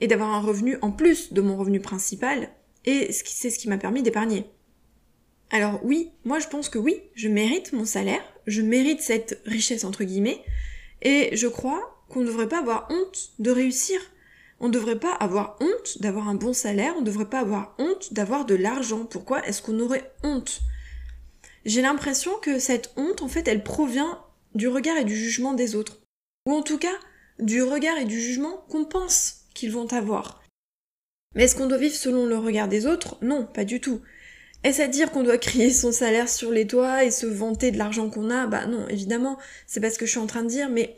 et 0.00 0.06
d'avoir 0.06 0.30
un 0.30 0.40
revenu 0.40 0.76
en 0.82 0.92
plus 0.92 1.32
de 1.32 1.40
mon 1.40 1.56
revenu 1.56 1.80
principal 1.80 2.50
et 2.84 3.12
c'est 3.12 3.50
ce 3.50 3.58
qui 3.58 3.68
m'a 3.68 3.78
permis 3.78 4.02
d'épargner. 4.02 4.46
Alors 5.50 5.80
oui, 5.82 6.10
moi 6.24 6.38
je 6.38 6.48
pense 6.48 6.68
que 6.68 6.78
oui, 6.78 7.00
je 7.14 7.28
mérite 7.28 7.72
mon 7.72 7.84
salaire, 7.84 8.22
je 8.46 8.62
mérite 8.62 9.00
cette 9.00 9.40
richesse 9.46 9.84
entre 9.84 10.04
guillemets 10.04 10.42
et 11.02 11.30
je 11.34 11.46
crois 11.46 12.04
qu'on 12.08 12.20
ne 12.20 12.26
devrait 12.26 12.48
pas 12.48 12.60
avoir 12.60 12.88
honte 12.90 13.32
de 13.38 13.50
réussir. 13.50 14.00
On 14.60 14.66
ne 14.68 14.72
devrait 14.72 14.98
pas 14.98 15.12
avoir 15.12 15.56
honte 15.60 16.00
d'avoir 16.00 16.28
un 16.28 16.34
bon 16.34 16.52
salaire, 16.52 16.94
on 16.96 17.00
ne 17.00 17.06
devrait 17.06 17.30
pas 17.30 17.40
avoir 17.40 17.76
honte 17.78 18.12
d'avoir 18.12 18.44
de 18.44 18.56
l'argent. 18.56 19.04
Pourquoi 19.04 19.46
est-ce 19.46 19.62
qu'on 19.62 19.78
aurait 19.78 20.12
honte 20.24 20.60
J'ai 21.64 21.82
l'impression 21.82 22.32
que 22.40 22.58
cette 22.58 22.92
honte, 22.96 23.22
en 23.22 23.28
fait, 23.28 23.48
elle 23.48 23.62
provient 23.62 24.24
du 24.54 24.68
regard 24.68 24.96
et 24.96 25.04
du 25.04 25.16
jugement 25.16 25.54
des 25.54 25.74
autres. 25.74 26.00
Ou 26.46 26.52
en 26.52 26.62
tout 26.62 26.78
cas, 26.78 26.94
du 27.38 27.62
regard 27.62 27.98
et 27.98 28.04
du 28.04 28.20
jugement 28.20 28.64
qu'on 28.68 28.84
pense 28.84 29.44
qu'ils 29.54 29.72
vont 29.72 29.92
avoir. 29.92 30.42
Mais 31.34 31.44
est-ce 31.44 31.56
qu'on 31.56 31.66
doit 31.66 31.78
vivre 31.78 31.94
selon 31.94 32.26
le 32.26 32.38
regard 32.38 32.68
des 32.68 32.86
autres? 32.86 33.18
Non, 33.22 33.44
pas 33.44 33.64
du 33.64 33.80
tout. 33.80 34.00
Est-ce 34.64 34.82
à 34.82 34.88
dire 34.88 35.12
qu'on 35.12 35.22
doit 35.22 35.38
crier 35.38 35.70
son 35.70 35.92
salaire 35.92 36.28
sur 36.28 36.50
les 36.50 36.66
toits 36.66 37.04
et 37.04 37.10
se 37.10 37.26
vanter 37.26 37.70
de 37.70 37.78
l'argent 37.78 38.10
qu'on 38.10 38.30
a? 38.30 38.46
Bah 38.46 38.66
non, 38.66 38.88
évidemment, 38.88 39.38
c'est 39.66 39.80
pas 39.80 39.90
ce 39.90 39.98
que 39.98 40.06
je 40.06 40.12
suis 40.12 40.20
en 40.20 40.26
train 40.26 40.42
de 40.42 40.48
dire, 40.48 40.68
mais 40.68 40.96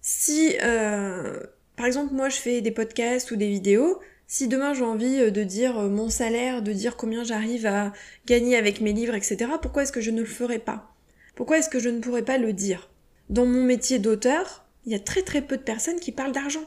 si, 0.00 0.56
euh, 0.62 1.40
par 1.76 1.86
exemple, 1.86 2.14
moi 2.14 2.28
je 2.28 2.36
fais 2.36 2.60
des 2.60 2.70
podcasts 2.70 3.30
ou 3.30 3.36
des 3.36 3.48
vidéos, 3.48 4.00
si 4.30 4.46
demain 4.46 4.74
j'ai 4.74 4.84
envie 4.84 5.20
euh, 5.20 5.30
de 5.30 5.42
dire 5.42 5.78
euh, 5.78 5.88
mon 5.88 6.10
salaire, 6.10 6.62
de 6.62 6.72
dire 6.72 6.96
combien 6.96 7.24
j'arrive 7.24 7.66
à 7.66 7.92
gagner 8.26 8.56
avec 8.56 8.80
mes 8.80 8.92
livres, 8.92 9.14
etc., 9.14 9.50
pourquoi 9.60 9.82
est-ce 9.82 9.92
que 9.92 10.02
je 10.02 10.10
ne 10.10 10.20
le 10.20 10.26
ferais 10.26 10.58
pas? 10.58 10.94
Pourquoi 11.34 11.58
est-ce 11.58 11.70
que 11.70 11.80
je 11.80 11.88
ne 11.88 12.00
pourrais 12.00 12.24
pas 12.24 12.36
le 12.36 12.52
dire? 12.52 12.90
Dans 13.30 13.46
mon 13.46 13.64
métier 13.64 13.98
d'auteur, 13.98 14.66
il 14.84 14.92
y 14.92 14.94
a 14.94 15.00
très 15.00 15.22
très 15.22 15.40
peu 15.40 15.56
de 15.56 15.62
personnes 15.62 15.98
qui 15.98 16.12
parlent 16.12 16.32
d'argent. 16.32 16.64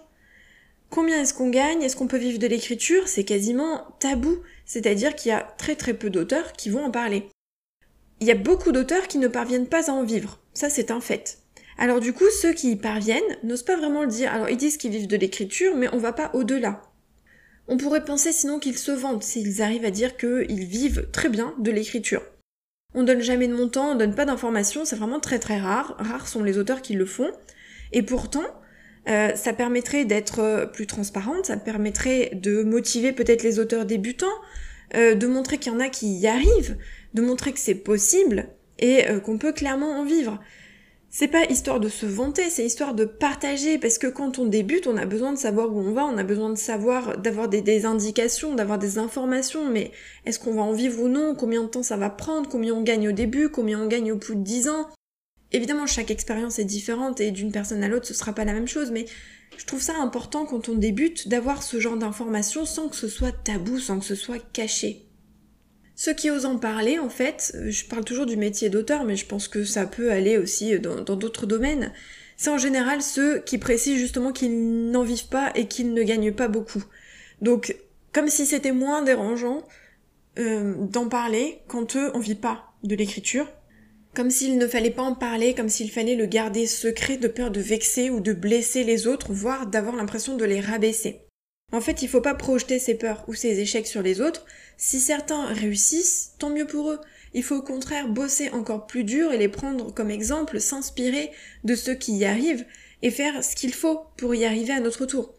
Combien 0.90 1.22
est-ce 1.22 1.34
qu'on 1.34 1.50
gagne? 1.50 1.84
Est-ce 1.84 1.96
qu'on 1.96 2.08
peut 2.08 2.18
vivre 2.18 2.40
de 2.40 2.48
l'écriture? 2.48 3.08
C'est 3.08 3.24
quasiment 3.24 3.96
tabou, 4.00 4.40
c'est-à-dire 4.66 5.16
qu'il 5.16 5.30
y 5.30 5.34
a 5.34 5.42
très 5.58 5.76
très 5.76 5.94
peu 5.94 6.10
d'auteurs 6.10 6.54
qui 6.54 6.70
vont 6.70 6.84
en 6.84 6.92
parler. 6.92 7.30
Il 8.20 8.28
y 8.28 8.32
a 8.32 8.36
beaucoup 8.36 8.72
d'auteurs 8.72 9.08
qui 9.08 9.18
ne 9.20 9.28
parviennent 9.28 9.68
pas 9.68 9.90
à 9.90 9.94
en 9.94 10.04
vivre, 10.04 10.40
ça 10.54 10.70
c'est 10.70 10.92
un 10.92 11.00
fait. 11.00 11.40
Alors 11.78 12.00
du 12.00 12.14
coup, 12.14 12.30
ceux 12.42 12.54
qui 12.54 12.72
y 12.72 12.76
parviennent 12.76 13.38
n'osent 13.44 13.64
pas 13.64 13.78
vraiment 13.78 14.02
le 14.02 14.10
dire. 14.10 14.34
Alors 14.34 14.50
ils 14.50 14.58
disent 14.58 14.78
qu'ils 14.78 14.92
vivent 14.92 15.08
de 15.08 15.18
l'écriture, 15.18 15.76
mais 15.76 15.88
on 15.94 15.98
va 15.98 16.14
pas 16.14 16.32
au-delà. 16.34 16.91
On 17.68 17.78
pourrait 17.78 18.06
penser 18.06 18.32
sinon 18.32 18.60
qu'ils 18.60 18.78
se 18.78 18.92
vantent 18.92 19.24
s'ils 19.24 19.62
arrivent 19.62 19.86
à 19.86 19.92
dire 19.92 20.18
qu'ils 20.18 20.66
vivent 20.66 21.08
très 21.12 21.30
bien 21.30 21.54
de 21.60 21.72
l'écriture. 21.72 22.24
On 22.94 23.04
donne 23.04 23.22
jamais 23.22 23.48
de 23.48 23.56
montant, 23.56 23.92
on 23.92 23.96
donne 23.96 24.16
pas 24.16 24.26
d'informations, 24.26 24.84
c'est 24.84 24.98
vraiment 24.98 25.20
très 25.20 25.40
très 25.40 25.60
rare. 25.60 25.96
Rares 25.98 26.28
sont 26.28 26.44
les 26.44 26.58
auteurs 26.58 26.82
qui 26.82 26.94
le 26.94 27.06
font. 27.06 27.32
Et 27.94 28.04
pourtant, 28.04 28.44
euh, 29.08 29.34
ça 29.36 29.54
permettrait 29.54 30.06
d'être 30.06 30.40
euh, 30.40 30.66
plus 30.66 30.88
transparente, 30.88 31.46
ça 31.46 31.58
permettrait 31.58 32.32
de 32.34 32.64
motiver 32.64 33.14
peut-être 33.14 33.44
les 33.44 33.60
auteurs 33.60 33.86
débutants, 33.86 34.28
euh, 34.96 35.16
de 35.16 35.28
montrer 35.28 35.58
qu'il 35.58 35.72
y 35.72 35.76
en 35.76 35.80
a 35.80 35.90
qui 35.90 36.14
y 36.14 36.28
arrivent, 36.28 36.78
de 37.14 37.22
montrer 37.22 37.54
que 37.54 37.60
c'est 37.60 37.76
possible 37.76 38.50
et 38.80 39.06
qu'on 39.24 39.38
peut 39.38 39.54
clairement 39.54 40.00
en 40.00 40.06
vivre. 40.06 40.40
C'est 41.14 41.28
pas 41.28 41.44
histoire 41.44 41.82
de 41.82 41.90
se 41.90 42.06
vanter, 42.06 42.50
c'est 42.50 42.66
histoire 42.66 42.96
de 42.96 43.04
partager, 43.04 43.78
parce 43.78 43.98
que 43.98 44.08
quand 44.08 44.40
on 44.40 44.46
débute, 44.46 44.88
on 44.88 44.96
a 44.96 45.06
besoin 45.06 45.34
de 45.34 45.38
savoir 45.38 45.70
où 45.70 45.78
on 45.78 45.92
va, 45.92 46.06
on 46.06 46.18
a 46.18 46.24
besoin 46.24 46.50
de 46.50 46.58
savoir, 46.58 47.18
d'avoir 47.18 47.50
des, 47.50 47.86
indications, 47.86 48.56
d'avoir 48.56 48.80
des 48.80 48.98
informations, 48.98 49.70
mais 49.70 49.92
est-ce 50.26 50.40
qu'on 50.40 50.54
va 50.54 50.62
en 50.62 50.72
vivre 50.72 51.02
ou 51.02 51.10
non, 51.10 51.36
combien 51.36 51.64
de 51.64 51.68
temps 51.68 51.84
ça 51.84 51.98
va 51.98 52.10
prendre, 52.10 52.48
combien 52.48 52.74
on 52.74 52.82
gagne 52.82 53.10
au 53.10 53.12
début, 53.12 53.50
combien 53.50 53.82
on 53.82 53.88
gagne 53.88 54.14
au 54.14 54.16
bout 54.16 54.36
de 54.36 54.42
10 54.42 54.70
ans, 54.70 54.88
Évidemment, 55.54 55.86
chaque 55.86 56.12
expérience 56.12 56.60
est 56.60 56.66
différente 56.66 57.20
et 57.20 57.32
d'une 57.32 57.52
personne 57.52 57.84
à 57.84 57.90
l'autre, 57.90 58.08
ce 58.08 58.14
sera 58.14 58.32
pas 58.34 58.46
la 58.46 58.54
même 58.54 58.70
chose, 58.70 58.90
mais 58.90 59.06
je 59.58 59.66
trouve 59.66 59.82
ça 59.82 59.98
important 59.98 60.46
quand 60.46 60.70
on 60.70 60.76
débute 60.76 61.28
d'avoir 61.28 61.62
ce 61.62 61.80
genre 61.80 61.98
d'informations 61.98 62.66
sans 62.66 62.88
que 62.88 62.96
ce 62.96 63.10
soit 63.10 63.34
tabou, 63.34 63.78
sans 63.78 64.00
que 64.00 64.06
ce 64.06 64.16
soit 64.16 64.40
caché. 64.54 65.11
Ceux 66.04 66.16
qui 66.16 66.32
osent 66.32 66.48
en 66.48 66.58
parler, 66.58 66.98
en 66.98 67.10
fait, 67.10 67.56
je 67.68 67.86
parle 67.86 68.04
toujours 68.04 68.26
du 68.26 68.36
métier 68.36 68.70
d'auteur, 68.70 69.04
mais 69.04 69.16
je 69.16 69.28
pense 69.28 69.48
que 69.48 69.64
ça 69.64 69.86
peut 69.86 70.10
aller 70.10 70.40
aussi 70.40 70.80
dans 70.80 71.04
d'autres 71.04 71.46
domaines, 71.46 71.94
c'est 72.38 72.50
en 72.50 72.58
général 72.58 73.04
ceux 73.04 73.38
qui 73.42 73.60
précisent 73.60 74.00
justement 74.00 74.32
qu'ils 74.32 74.90
n'en 74.90 75.04
vivent 75.04 75.28
pas 75.28 75.52
et 75.54 75.68
qu'ils 75.68 75.94
ne 75.94 76.02
gagnent 76.02 76.34
pas 76.34 76.48
beaucoup. 76.48 76.84
Donc, 77.44 77.76
comme 78.14 78.30
si 78.30 78.48
c'était 78.48 78.72
moins 78.72 79.04
dérangeant 79.04 79.62
euh, 80.40 80.74
d'en 80.80 81.08
parler 81.08 81.60
quand 81.68 81.96
eux, 81.96 82.10
on 82.16 82.20
vit 82.20 82.34
pas 82.34 82.74
de 82.82 82.96
l'écriture, 82.96 83.48
comme 84.16 84.32
s'il 84.32 84.58
ne 84.58 84.66
fallait 84.66 84.90
pas 84.90 85.04
en 85.04 85.14
parler, 85.14 85.54
comme 85.54 85.70
s'il 85.70 85.92
fallait 85.92 86.16
le 86.16 86.26
garder 86.26 86.66
secret 86.66 87.18
de 87.18 87.28
peur 87.28 87.52
de 87.52 87.62
vexer 87.62 88.10
ou 88.10 88.22
de 88.22 88.34
blesser 88.34 88.84
les 88.84 89.06
autres, 89.06 89.32
voire 89.34 89.68
d'avoir 89.68 89.96
l'impression 89.96 90.36
de 90.36 90.46
les 90.46 90.62
rabaisser. 90.62 91.22
En 91.72 91.82
fait, 91.82 92.02
il 92.02 92.10
faut 92.10 92.22
pas 92.22 92.36
projeter 92.36 92.80
ses 92.80 92.96
peurs 92.96 93.24
ou 93.28 93.34
ses 93.34 93.60
échecs 93.60 93.88
sur 93.88 94.02
les 94.02 94.20
autres. 94.20 94.46
Si 94.78 95.00
certains 95.00 95.46
réussissent, 95.46 96.34
tant 96.38 96.50
mieux 96.50 96.68
pour 96.68 96.92
eux. 96.92 97.00
Il 97.34 97.44
faut 97.44 97.56
au 97.56 97.62
contraire 97.62 98.10
bosser 98.10 98.50
encore 98.50 98.88
plus 98.88 99.04
dur 99.04 99.32
et 99.32 99.38
les 99.38 99.48
prendre 99.48 99.94
comme 99.94 100.12
exemple, 100.12 100.60
s'inspirer 100.60 101.32
de 101.64 101.76
ceux 101.76 101.96
qui 101.96 102.18
y 102.18 102.26
arrivent 102.26 102.66
et 103.02 103.12
faire 103.12 103.44
ce 103.44 103.56
qu'il 103.56 103.74
faut 103.74 104.02
pour 104.18 104.36
y 104.36 104.44
arriver 104.44 104.74
à 104.74 104.82
notre 104.82 105.06
tour. 105.06 105.34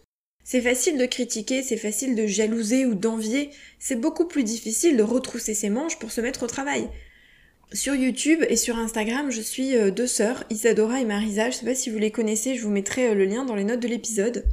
C'est 0.45 0.63
facile 0.63 0.99
de 0.99 1.07
critiquer, 1.07 1.63
c'est 1.63 1.77
facile 1.77 2.17
de 2.17 2.27
jalouser 2.27 2.87
ou 2.87 2.95
d'envier, 2.95 3.51
c'est 3.79 4.01
beaucoup 4.01 4.27
plus 4.27 4.43
difficile 4.43 4.97
de 4.97 5.03
retrousser 5.03 5.55
ses 5.55 5.71
manches 5.71 5.99
pour 5.99 6.11
se 6.11 6.21
mettre 6.21 6.43
au 6.43 6.49
travail. 6.49 6.89
Sur 7.73 7.95
YouTube 7.95 8.45
et 8.49 8.57
sur 8.57 8.77
Instagram, 8.77 9.31
je 9.31 9.41
suis 9.41 9.77
euh, 9.77 9.91
deux 9.91 10.07
sœurs, 10.07 10.45
Isadora 10.51 11.01
et 11.01 11.07
Marisa. 11.07 11.49
Je 11.49 11.57
sais 11.57 11.65
pas 11.65 11.75
si 11.75 11.89
vous 11.89 11.99
les 11.99 12.11
connaissez, 12.11 12.55
je 12.55 12.63
vous 12.63 12.71
mettrai 12.71 13.09
euh, 13.09 13.15
le 13.15 13.25
lien 13.25 13.47
dans 13.47 13.55
les 13.55 13.65
notes 13.65 13.81
de 13.81 13.89
l'épisode. 13.89 14.45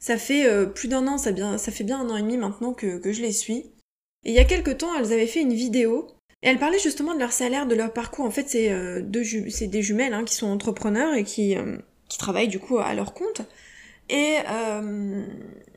Ça 0.00 0.16
fait 0.16 0.46
euh, 0.46 0.66
plus 0.66 0.88
d'un 0.88 1.06
an, 1.06 1.18
ça, 1.18 1.30
bien, 1.30 1.58
ça 1.58 1.70
fait 1.70 1.84
bien 1.84 2.00
un 2.00 2.10
an 2.10 2.16
et 2.16 2.22
demi 2.22 2.38
maintenant 2.38 2.72
que, 2.72 3.00
je 3.04 3.22
les 3.22 3.32
suis. 3.32 3.70
Et 4.24 4.30
il 4.30 4.32
y 4.32 4.38
a 4.38 4.44
quelques 4.44 4.78
temps, 4.78 4.92
elles 4.98 5.12
avaient 5.12 5.26
fait 5.26 5.42
une 5.42 5.54
vidéo 5.54 6.08
et 6.42 6.48
elles 6.48 6.58
parlaient 6.58 6.78
justement 6.78 7.14
de 7.14 7.20
leur 7.20 7.32
salaire, 7.32 7.66
de 7.66 7.74
leur 7.74 7.92
parcours. 7.92 8.24
En 8.24 8.30
fait, 8.30 8.48
c'est 8.48 8.74
c'est 9.50 9.66
des 9.66 9.82
jumelles 9.82 10.14
hein, 10.14 10.24
qui 10.24 10.34
sont 10.34 10.46
entrepreneurs 10.46 11.14
et 11.14 11.24
qui, 11.24 11.54
qui 12.08 12.18
travaillent 12.18 12.48
du 12.48 12.58
coup 12.58 12.78
à 12.78 12.92
leur 12.94 13.14
compte. 13.14 13.42
Et 14.08 14.36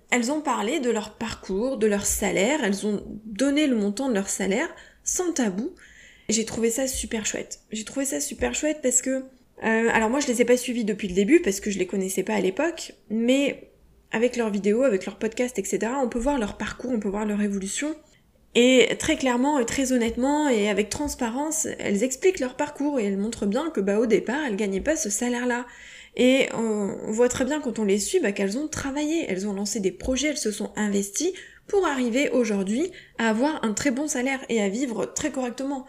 elles 0.09 0.31
ont 0.31 0.41
parlé 0.41 0.79
de 0.79 0.89
leur 0.89 1.15
parcours, 1.15 1.77
de 1.77 1.87
leur 1.87 2.05
salaire. 2.05 2.63
Elles 2.63 2.85
ont 2.85 3.03
donné 3.25 3.67
le 3.67 3.75
montant 3.75 4.09
de 4.09 4.13
leur 4.13 4.29
salaire 4.29 4.69
sans 5.03 5.33
tabou. 5.33 5.71
J'ai 6.29 6.45
trouvé 6.45 6.69
ça 6.69 6.87
super 6.87 7.25
chouette. 7.25 7.59
J'ai 7.71 7.83
trouvé 7.83 8.05
ça 8.05 8.19
super 8.19 8.55
chouette 8.55 8.79
parce 8.81 9.01
que... 9.01 9.25
Euh, 9.63 9.89
alors 9.91 10.09
moi 10.09 10.19
je 10.19 10.27
les 10.27 10.41
ai 10.41 10.45
pas 10.45 10.57
suivis 10.57 10.83
depuis 10.83 11.07
le 11.07 11.13
début 11.13 11.39
parce 11.41 11.59
que 11.59 11.69
je 11.69 11.79
les 11.79 11.85
connaissais 11.85 12.23
pas 12.23 12.33
à 12.33 12.41
l'époque, 12.41 12.93
mais 13.09 13.72
avec 14.13 14.37
leurs 14.37 14.51
vidéos, 14.51 14.83
avec 14.83 15.05
leurs 15.05 15.17
podcasts, 15.17 15.59
etc., 15.59 15.91
on 16.01 16.07
peut 16.07 16.19
voir 16.19 16.37
leur 16.37 16.55
parcours, 16.55 16.91
on 16.91 16.99
peut 16.99 17.09
voir 17.09 17.25
leur 17.25 17.41
évolution. 17.41 17.93
Et 18.55 18.95
très 18.99 19.17
clairement 19.17 19.57
et 19.57 19.65
très 19.65 19.91
honnêtement 19.93 20.47
et 20.47 20.69
avec 20.69 20.89
transparence, 20.89 21.67
elles 21.79 22.03
expliquent 22.03 22.39
leur 22.39 22.55
parcours 22.55 22.99
et 22.99 23.05
elles 23.05 23.17
montrent 23.17 23.47
bien 23.47 23.71
que 23.71 23.81
bah 23.81 23.97
au 23.97 24.05
départ, 24.05 24.39
elles 24.47 24.55
gagnaient 24.55 24.79
pas 24.79 24.95
ce 24.95 25.09
salaire-là. 25.09 25.65
Et 26.15 26.47
on 26.53 27.11
voit 27.11 27.29
très 27.29 27.45
bien 27.45 27.59
quand 27.59 27.79
on 27.79 27.83
les 27.83 27.97
suit 27.97 28.19
bah, 28.19 28.31
qu'elles 28.31 28.59
ont 28.59 28.67
travaillé, 28.67 29.25
elles 29.27 29.47
ont 29.47 29.53
lancé 29.53 29.79
des 29.79 29.91
projets, 29.91 30.27
elles 30.27 30.37
se 30.37 30.51
sont 30.51 30.71
investies 30.75 31.33
pour 31.67 31.87
arriver 31.87 32.29
aujourd'hui 32.29 32.91
à 33.17 33.29
avoir 33.29 33.63
un 33.65 33.73
très 33.73 33.89
bon 33.89 34.07
salaire 34.07 34.39
et 34.49 34.61
à 34.61 34.69
vivre 34.69 35.07
très 35.07 35.31
correctement. 35.31 35.87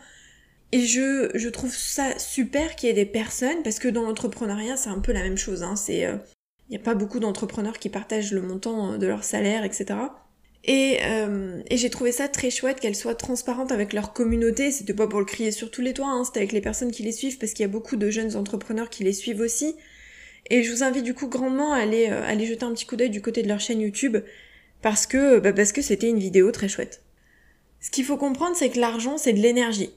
Et 0.72 0.80
je, 0.80 1.30
je 1.34 1.48
trouve 1.50 1.74
ça 1.74 2.18
super 2.18 2.74
qu'il 2.76 2.88
y 2.88 2.90
ait 2.90 2.94
des 2.94 3.04
personnes, 3.04 3.62
parce 3.62 3.78
que 3.78 3.88
dans 3.88 4.02
l'entrepreneuriat, 4.02 4.76
c'est 4.76 4.88
un 4.88 5.00
peu 5.00 5.12
la 5.12 5.22
même 5.22 5.36
chose. 5.36 5.62
Hein, 5.62 5.76
c'est, 5.76 6.08
il 6.68 6.74
euh, 6.74 6.78
n'y 6.78 6.82
a 6.82 6.84
pas 6.84 6.94
beaucoup 6.94 7.20
d'entrepreneurs 7.20 7.78
qui 7.78 7.88
partagent 7.88 8.32
le 8.32 8.42
montant 8.42 8.92
euh, 8.92 8.98
de 8.98 9.06
leur 9.06 9.24
salaire, 9.24 9.64
etc. 9.64 9.98
Et, 10.64 10.98
euh, 11.04 11.62
et 11.68 11.76
j'ai 11.76 11.90
trouvé 11.90 12.10
ça 12.10 12.28
très 12.28 12.50
chouette 12.50 12.80
qu'elles 12.80 12.96
soient 12.96 13.14
transparentes 13.14 13.70
avec 13.70 13.92
leur 13.92 14.12
communauté. 14.12 14.70
C'était 14.70 14.94
pas 14.94 15.06
pour 15.06 15.20
le 15.20 15.26
crier 15.26 15.50
sur 15.50 15.70
tous 15.70 15.82
les 15.82 15.92
toits, 15.92 16.08
hein, 16.08 16.24
c'était 16.24 16.40
avec 16.40 16.52
les 16.52 16.60
personnes 16.60 16.90
qui 16.90 17.02
les 17.02 17.12
suivent, 17.12 17.38
parce 17.38 17.52
qu'il 17.52 17.62
y 17.62 17.68
a 17.68 17.72
beaucoup 17.72 17.96
de 17.96 18.10
jeunes 18.10 18.36
entrepreneurs 18.36 18.88
qui 18.88 19.04
les 19.04 19.12
suivent 19.12 19.40
aussi. 19.40 19.74
Et 20.50 20.62
je 20.62 20.72
vous 20.72 20.82
invite 20.82 21.04
du 21.04 21.14
coup 21.14 21.28
grandement 21.28 21.72
à 21.72 21.78
aller, 21.78 22.06
aller 22.06 22.46
jeter 22.46 22.64
un 22.64 22.72
petit 22.72 22.86
coup 22.86 22.96
d'œil 22.96 23.10
du 23.10 23.22
côté 23.22 23.42
de 23.42 23.48
leur 23.48 23.60
chaîne 23.60 23.80
YouTube, 23.80 24.18
parce 24.82 25.06
que, 25.06 25.38
bah 25.38 25.54
parce 25.54 25.72
que 25.72 25.80
c'était 25.80 26.08
une 26.08 26.18
vidéo 26.18 26.50
très 26.50 26.68
chouette. 26.68 27.02
Ce 27.80 27.90
qu'il 27.90 28.04
faut 28.04 28.16
comprendre, 28.16 28.56
c'est 28.56 28.70
que 28.70 28.80
l'argent, 28.80 29.18
c'est 29.18 29.32
de 29.34 29.40
l'énergie. 29.40 29.90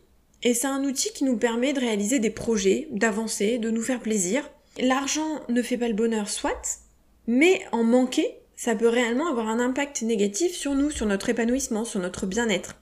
Et 0.43 0.53
c'est 0.53 0.67
un 0.67 0.83
outil 0.83 1.12
qui 1.13 1.24
nous 1.24 1.38
permet 1.38 1.74
de 1.74 1.79
réaliser 1.79 2.19
des 2.19 2.29
projets, 2.29 2.88
d'avancer, 2.91 3.57
de 3.57 3.71
nous 3.71 3.81
faire 3.81 4.00
plaisir. 4.00 4.50
L'argent 4.79 5.41
ne 5.50 5.62
fait 5.62 5.77
pas 5.77 5.88
le 5.88 5.93
bonheur, 5.93 6.29
soit, 6.29 6.81
mais 7.25 7.62
en 7.72 7.84
manquer, 7.84 8.39
ça 8.55 8.75
peut 8.75 8.88
réellement 8.88 9.27
avoir 9.27 9.48
un 9.48 9.60
impact 9.60 10.01
négatif 10.01 10.53
sur 10.53 10.75
nous, 10.75 10.91
sur 10.91 11.05
notre 11.05 11.29
épanouissement, 11.29 11.86
sur 11.86 12.00
notre 12.00 12.25
bien-être. 12.25 12.75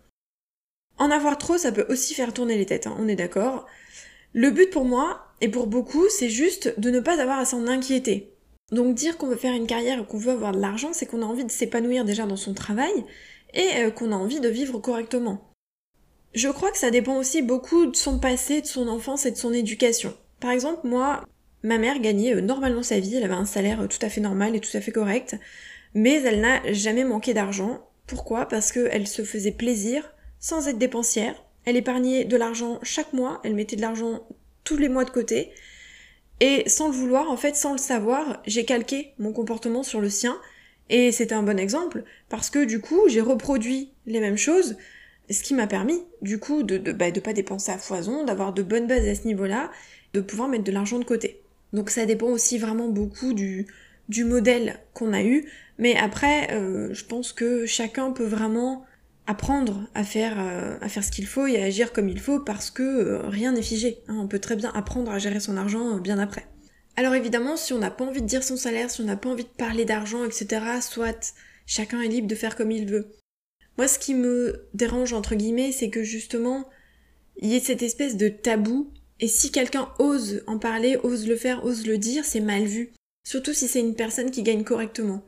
En 0.98 1.12
avoir 1.12 1.38
trop, 1.38 1.58
ça 1.58 1.72
peut 1.72 1.86
aussi 1.90 2.14
faire 2.14 2.34
tourner 2.34 2.58
les 2.58 2.66
têtes, 2.66 2.88
hein, 2.88 2.96
on 3.00 3.08
est 3.08 3.16
d'accord. 3.16 3.66
Le 4.34 4.52
but 4.52 4.70
pour 4.70 4.86
moi, 4.86 5.25
et 5.42 5.50
pour 5.50 5.68
beaucoup, 5.68 6.08
c'est 6.10 6.30
juste 6.30 6.80
de 6.80 6.90
ne 6.90 7.00
pas 7.00 7.22
avoir 7.22 7.40
à 7.40 7.46
s'en 7.46 7.68
inquiéter. 7.68 8.34
Donc 8.72 8.96
dire 8.96 9.18
qu'on 9.18 9.28
veut 9.28 9.36
faire 9.36 9.54
une 9.54 9.68
carrière 9.68 10.06
qu'on 10.08 10.18
veut 10.18 10.32
avoir 10.32 10.54
de 10.54 10.60
l'argent, 10.60 10.92
c'est 10.94 11.06
qu'on 11.06 11.22
a 11.22 11.25
envie 11.25 11.46
de 11.46 11.52
s'épanouir 11.52 12.04
déjà 12.04 12.25
dans 12.25 12.36
son 12.36 12.54
travail 12.54 12.92
et 13.54 13.68
euh, 13.78 13.92
qu'on 13.92 14.12
a 14.12 14.16
envie 14.16 14.40
de 14.40 14.50
vivre 14.50 14.80
correctement. 14.80 15.52
Je 16.34 16.50
crois 16.50 16.72
que 16.72 16.78
ça 16.78 16.92
dépend 16.92 17.18
aussi 17.18 17.42
beaucoup 17.42 17.86
de 17.86 17.96
son 17.96 18.20
passé, 18.20 18.62
de 18.62 18.66
son 18.66 18.88
enfance 18.88 19.25
et 19.25 19.32
de 19.32 19.38
son 19.38 19.54
éducation. 19.54 20.14
Par 20.40 20.52
exemple, 20.52 20.88
moi, 20.88 21.24
ma 21.66 21.78
mère 21.78 22.00
gagnait 22.00 22.36
euh, 22.36 22.42
normalement 22.42 22.84
sa 22.84 23.00
vie, 23.00 23.16
elle 23.16 23.24
avait 23.24 23.34
un 23.34 23.46
salaire 23.46 23.82
euh, 23.82 23.88
tout 23.88 24.00
à 24.02 24.10
fait 24.10 24.22
normal 24.22 24.56
et 24.56 24.60
tout 24.60 24.76
à 24.76 24.82
fait 24.82 24.92
correct, 24.92 25.36
mais 25.94 26.22
elle 26.22 26.42
n'a 26.42 26.72
jamais 26.72 27.04
manqué 27.04 27.34
d'argent. 27.34 27.90
Pourquoi? 28.08 28.48
Parce 28.48 28.72
qu'elle 28.72 29.08
se 29.08 29.24
faisait 29.24 29.52
plaisir 29.52 30.14
sans 30.40 30.68
être 30.68 30.78
dépensière. 30.78 31.44
Elle 31.66 31.78
épargnait 31.78 32.26
de 32.26 32.38
l'argent 32.38 32.80
chaque 32.84 33.14
mois, 33.14 33.42
elle 33.44 33.56
mettait 33.56 33.76
de 33.76 33.82
l'argent 33.82 34.28
tous 34.64 34.78
les 34.78 34.90
mois 34.90 35.06
de 35.06 35.10
côté. 35.10 35.52
Et 36.40 36.68
sans 36.70 36.88
le 36.88 36.94
vouloir, 36.94 37.32
en 37.32 37.38
fait, 37.38 37.56
sans 37.56 37.72
le 37.72 37.78
savoir, 37.78 38.42
j'ai 38.46 38.66
calqué 38.66 39.14
mon 39.18 39.32
comportement 39.32 39.84
sur 39.84 40.02
le 40.02 40.10
sien. 40.10 40.38
Et 40.90 41.12
c'était 41.12 41.34
un 41.34 41.42
bon 41.42 41.58
exemple, 41.58 42.04
parce 42.30 42.52
que 42.52 42.64
du 42.64 42.80
coup, 42.80 43.02
j'ai 43.08 43.22
reproduit 43.22 43.92
les 44.06 44.20
mêmes 44.20 44.38
choses, 44.38 44.78
ce 45.32 45.42
qui 45.42 45.56
m'a 45.56 45.66
permis, 45.66 46.04
du 46.22 46.38
coup, 46.38 46.62
de, 46.62 46.78
de, 46.78 46.92
bah, 46.92 47.10
de 47.10 47.20
pas 47.20 47.34
dépenser 47.34 47.72
à 47.72 47.80
foison, 47.80 48.24
d'avoir 48.24 48.54
de 48.54 48.62
bonnes 48.62 48.86
bases 48.86 49.08
à 49.08 49.16
ce 49.16 49.26
niveau-là, 49.26 49.72
de 50.14 50.22
pouvoir 50.22 50.48
mettre 50.48 50.64
de 50.64 50.72
l'argent 50.72 51.00
de 51.00 51.06
côté. 51.06 51.42
Donc 51.75 51.89
ça 51.89 52.05
dépend 52.05 52.27
aussi 52.27 52.58
vraiment 52.58 52.88
beaucoup 52.88 53.34
du, 53.34 53.67
du 54.10 54.24
modèle 54.24 54.79
qu'on 54.94 55.13
a 55.13 55.22
eu. 55.22 55.46
Mais 55.77 55.96
après, 55.96 56.51
euh, 56.53 56.94
je 56.94 57.05
pense 57.05 57.34
que 57.34 57.65
chacun 57.65 58.12
peut 58.12 58.25
vraiment 58.25 58.86
apprendre 59.27 59.88
à 59.94 60.03
faire, 60.03 60.39
euh, 60.39 60.77
à 60.82 60.89
faire 60.89 61.03
ce 61.03 61.12
qu'il 61.12 61.25
faut 61.25 61.48
et 61.48 61.62
à 61.62 61.65
agir 61.65 61.91
comme 61.91 62.10
il 62.10 62.20
faut 62.20 62.39
parce 62.39 62.72
que 62.72 62.84
euh, 62.84 63.27
rien 63.27 63.51
n'est 63.51 63.62
figé. 63.62 64.00
Hein. 64.08 64.17
On 64.20 64.27
peut 64.27 64.39
très 64.39 64.55
bien 64.55 64.72
apprendre 64.74 65.12
à 65.12 65.20
gérer 65.20 65.39
son 65.39 65.58
argent 65.58 65.98
bien 65.98 66.17
après. 66.17 66.48
Alors 66.96 67.13
évidemment, 67.13 67.58
si 67.58 67.74
on 67.74 67.79
n'a 67.79 67.91
pas 67.91 68.05
envie 68.05 68.22
de 68.22 68.27
dire 68.27 68.44
son 68.44 68.55
salaire, 68.55 68.89
si 68.89 69.01
on 69.01 69.05
n'a 69.05 69.17
pas 69.17 69.29
envie 69.29 69.44
de 69.44 69.50
parler 69.50 69.84
d'argent, 69.84 70.24
etc., 70.24 70.62
soit 70.79 71.36
chacun 71.65 72.01
est 72.01 72.08
libre 72.08 72.27
de 72.27 72.36
faire 72.36 72.55
comme 72.55 72.72
il 72.72 72.89
veut. 72.89 73.12
Moi, 73.77 73.89
ce 73.89 74.00
qui 74.00 74.13
me 74.13 74.70
dérange, 74.74 75.12
entre 75.12 75.36
guillemets, 75.36 75.74
c'est 75.74 75.89
que 75.89 76.03
justement, 76.03 76.70
il 77.41 77.50
y 77.50 77.55
ait 77.55 77.60
cette 77.60 77.84
espèce 77.84 78.15
de 78.15 78.29
tabou, 78.29 78.94
et 79.20 79.28
si 79.28 79.52
quelqu'un 79.52 79.90
ose 80.00 80.44
en 80.48 80.58
parler, 80.58 80.98
ose 81.04 81.28
le 81.28 81.36
faire, 81.36 81.64
ose 81.66 81.88
le 81.88 81.98
dire, 81.98 82.26
c'est 82.26 82.42
mal 82.42 82.66
vu. 82.66 82.92
Surtout 83.26 83.54
si 83.54 83.68
c'est 83.68 83.80
une 83.80 83.96
personne 83.96 84.30
qui 84.30 84.44
gagne 84.44 84.64
correctement. 84.64 85.24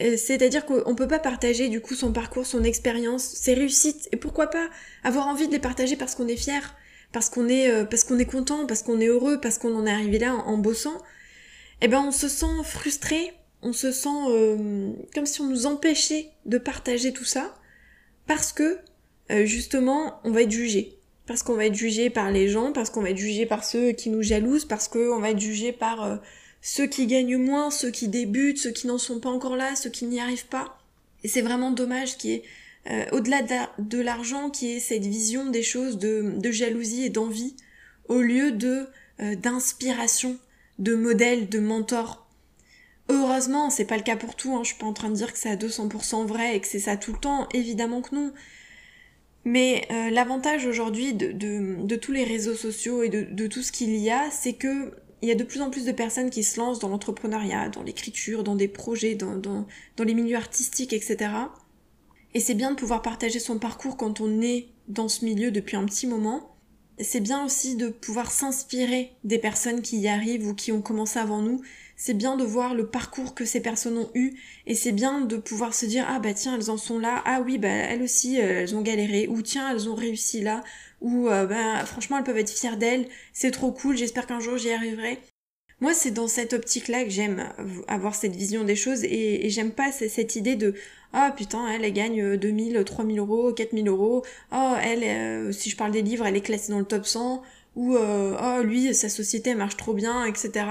Euh, 0.00 0.16
c'est-à-dire 0.16 0.64
qu'on 0.64 0.94
peut 0.94 1.08
pas 1.08 1.18
partager 1.18 1.68
du 1.68 1.80
coup 1.80 1.94
son 1.94 2.12
parcours, 2.12 2.46
son 2.46 2.64
expérience, 2.64 3.24
ses 3.24 3.54
réussites, 3.54 4.08
et 4.12 4.16
pourquoi 4.16 4.46
pas 4.46 4.68
avoir 5.04 5.26
envie 5.26 5.46
de 5.46 5.52
les 5.52 5.58
partager 5.58 5.96
parce 5.96 6.14
qu'on 6.14 6.28
est 6.28 6.36
fier, 6.36 6.74
parce 7.12 7.28
qu'on 7.28 7.48
est, 7.48 7.70
euh, 7.70 7.84
parce 7.84 8.04
qu'on 8.04 8.18
est 8.18 8.24
content, 8.24 8.66
parce 8.66 8.82
qu'on 8.82 9.00
est 9.00 9.06
heureux, 9.06 9.40
parce 9.40 9.58
qu'on 9.58 9.74
en 9.76 9.86
est 9.86 9.90
arrivé 9.90 10.18
là 10.18 10.34
en, 10.34 10.58
bossant. 10.58 10.96
Eh 11.82 11.88
ben 11.88 12.00
on 12.00 12.12
se 12.12 12.28
sent 12.28 12.62
frustré, 12.64 13.32
on 13.62 13.72
se 13.72 13.92
sent 13.92 14.08
euh, 14.28 14.92
comme 15.14 15.26
si 15.26 15.40
on 15.40 15.46
nous 15.46 15.66
empêchait 15.66 16.30
de 16.46 16.58
partager 16.58 17.12
tout 17.12 17.24
ça, 17.24 17.54
parce 18.26 18.52
que 18.52 18.78
justement 19.44 20.20
on 20.24 20.32
va 20.32 20.42
être 20.42 20.50
jugé, 20.50 20.99
parce 21.30 21.44
qu'on 21.44 21.54
va 21.54 21.66
être 21.66 21.76
jugé 21.76 22.10
par 22.10 22.32
les 22.32 22.48
gens, 22.48 22.72
parce 22.72 22.90
qu'on 22.90 23.02
va 23.02 23.10
être 23.10 23.16
jugé 23.16 23.46
par 23.46 23.62
ceux 23.62 23.92
qui 23.92 24.10
nous 24.10 24.20
jalousent, 24.20 24.64
parce 24.64 24.88
qu'on 24.88 25.20
va 25.20 25.30
être 25.30 25.38
jugé 25.38 25.70
par 25.70 26.18
ceux 26.60 26.88
qui 26.88 27.06
gagnent 27.06 27.36
moins, 27.36 27.70
ceux 27.70 27.92
qui 27.92 28.08
débutent, 28.08 28.58
ceux 28.58 28.72
qui 28.72 28.88
n'en 28.88 28.98
sont 28.98 29.20
pas 29.20 29.28
encore 29.28 29.54
là, 29.54 29.76
ceux 29.76 29.90
qui 29.90 30.06
n'y 30.06 30.18
arrivent 30.18 30.48
pas. 30.48 30.76
Et 31.22 31.28
c'est 31.28 31.40
vraiment 31.40 31.70
dommage 31.70 32.16
qu'il 32.16 32.30
y 32.30 32.34
ait, 32.34 32.42
euh, 32.90 33.04
au-delà 33.12 33.42
de 33.78 34.00
l'argent, 34.00 34.50
qui 34.50 34.72
ait 34.72 34.80
cette 34.80 35.06
vision 35.06 35.48
des 35.50 35.62
choses 35.62 35.98
de, 35.98 36.50
jalousie 36.50 37.04
et 37.04 37.10
d'envie, 37.10 37.54
au 38.08 38.18
lieu 38.18 38.50
de 38.50 38.88
euh, 39.20 39.36
d'inspiration, 39.36 40.36
de 40.80 40.96
modèle, 40.96 41.48
de 41.48 41.60
mentor. 41.60 42.26
Heureusement, 43.08 43.70
c'est 43.70 43.84
pas 43.84 43.96
le 43.96 44.02
cas 44.02 44.16
pour 44.16 44.34
tout, 44.34 44.56
hein. 44.56 44.64
je 44.64 44.70
suis 44.70 44.78
pas 44.78 44.86
en 44.86 44.94
train 44.94 45.10
de 45.10 45.14
dire 45.14 45.32
que 45.32 45.38
c'est 45.38 45.50
à 45.50 45.54
200% 45.54 46.26
vrai 46.26 46.56
et 46.56 46.60
que 46.60 46.66
c'est 46.66 46.80
ça 46.80 46.96
tout 46.96 47.12
le 47.12 47.20
temps, 47.20 47.48
évidemment 47.54 48.02
que 48.02 48.16
non. 48.16 48.32
Mais 49.44 49.86
euh, 49.90 50.10
l'avantage 50.10 50.66
aujourd'hui 50.66 51.14
de, 51.14 51.32
de, 51.32 51.96
tous 51.96 52.12
les 52.12 52.24
réseaux 52.24 52.54
sociaux 52.54 53.02
et 53.02 53.08
de, 53.08 53.22
de 53.22 53.46
tout 53.46 53.62
ce 53.62 53.72
qu'il 53.72 53.96
y 53.96 54.10
a, 54.10 54.30
c'est 54.30 54.52
que 54.52 54.92
il 55.22 55.28
y 55.28 55.32
a 55.32 55.34
de 55.34 55.44
plus 55.44 55.60
en 55.60 55.70
plus 55.70 55.84
de 55.84 55.92
personnes 55.92 56.30
qui 56.30 56.42
se 56.42 56.58
lancent 56.58 56.78
dans 56.78 56.88
l'entrepreneuriat, 56.88 57.68
dans 57.68 57.82
l'écriture, 57.82 58.42
dans 58.42 58.54
des 58.54 58.68
projets, 58.68 59.14
dans, 59.14 59.36
dans, 59.36 59.66
dans 59.96 60.04
les 60.04 60.14
milieux 60.14 60.36
artistiques, 60.36 60.94
etc. 60.94 61.30
Et 62.32 62.40
c'est 62.40 62.54
bien 62.54 62.70
de 62.70 62.76
pouvoir 62.76 63.02
partager 63.02 63.38
son 63.38 63.58
parcours 63.58 63.96
quand 63.96 64.20
on 64.20 64.40
est 64.40 64.68
dans 64.88 65.08
ce 65.08 65.24
milieu 65.24 65.50
depuis 65.50 65.76
un 65.76 65.84
petit 65.84 66.06
moment. 66.06 66.56
C'est 66.98 67.20
bien 67.20 67.44
aussi 67.44 67.76
de 67.76 67.88
pouvoir 67.88 68.30
s'inspirer 68.30 69.12
des 69.24 69.38
personnes 69.38 69.82
qui 69.82 69.98
y 69.98 70.08
arrivent 70.08 70.46
ou 70.46 70.54
qui 70.54 70.72
ont 70.72 70.82
commencé 70.82 71.18
avant 71.18 71.42
nous. 71.42 71.60
C'est 72.02 72.14
bien 72.14 72.38
de 72.38 72.44
voir 72.44 72.72
le 72.72 72.86
parcours 72.86 73.34
que 73.34 73.44
ces 73.44 73.60
personnes 73.60 73.98
ont 73.98 74.10
eu 74.14 74.32
et 74.66 74.74
c'est 74.74 74.90
bien 74.90 75.20
de 75.20 75.36
pouvoir 75.36 75.74
se 75.74 75.84
dire 75.84 76.06
ah 76.08 76.18
bah 76.18 76.32
tiens 76.32 76.56
elles 76.56 76.70
en 76.70 76.78
sont 76.78 76.98
là, 76.98 77.22
ah 77.26 77.42
oui 77.44 77.58
bah 77.58 77.68
elles 77.68 78.02
aussi 78.02 78.40
euh, 78.40 78.62
elles 78.62 78.74
ont 78.74 78.80
galéré 78.80 79.28
ou 79.28 79.42
tiens 79.42 79.70
elles 79.70 79.86
ont 79.86 79.94
réussi 79.94 80.40
là 80.40 80.64
ou 81.02 81.28
euh, 81.28 81.44
ben, 81.44 81.84
franchement 81.84 82.16
elles 82.16 82.24
peuvent 82.24 82.38
être 82.38 82.48
fières 82.48 82.78
d'elles, 82.78 83.06
c'est 83.34 83.50
trop 83.50 83.70
cool, 83.70 83.98
j'espère 83.98 84.26
qu'un 84.26 84.40
jour 84.40 84.56
j'y 84.56 84.72
arriverai. 84.72 85.18
Moi, 85.82 85.92
c'est 85.92 86.10
dans 86.10 86.28
cette 86.28 86.54
optique-là 86.54 87.04
que 87.04 87.10
j'aime 87.10 87.52
avoir 87.86 88.14
cette 88.14 88.34
vision 88.34 88.64
des 88.64 88.76
choses 88.76 89.04
et, 89.04 89.50
j'aime 89.50 89.70
pas 89.70 89.92
cette 89.92 90.36
idée 90.36 90.56
de 90.56 90.74
ah 91.12 91.32
putain, 91.36 91.68
elle, 91.68 91.84
elle 91.84 91.92
gagne 91.92 92.36
2000, 92.36 92.82
3000 92.84 93.18
euros, 93.18 93.52
4000 93.52 93.88
euros. 93.88 94.22
Oh, 94.52 94.72
elle, 94.82 95.04
euh, 95.04 95.52
si 95.52 95.68
je 95.70 95.76
parle 95.76 95.92
des 95.92 96.02
livres, 96.02 96.26
elle 96.26 96.36
est 96.36 96.42
classée 96.42 96.72
dans 96.72 96.78
le 96.78 96.84
top 96.84 97.06
100. 97.06 97.42
Ou 97.76 97.96
oh, 97.96 98.62
lui, 98.62 98.94
sa 98.94 99.08
société 99.08 99.54
marche 99.54 99.76
trop 99.76 99.94
bien, 99.94 100.24
etc. 100.24 100.64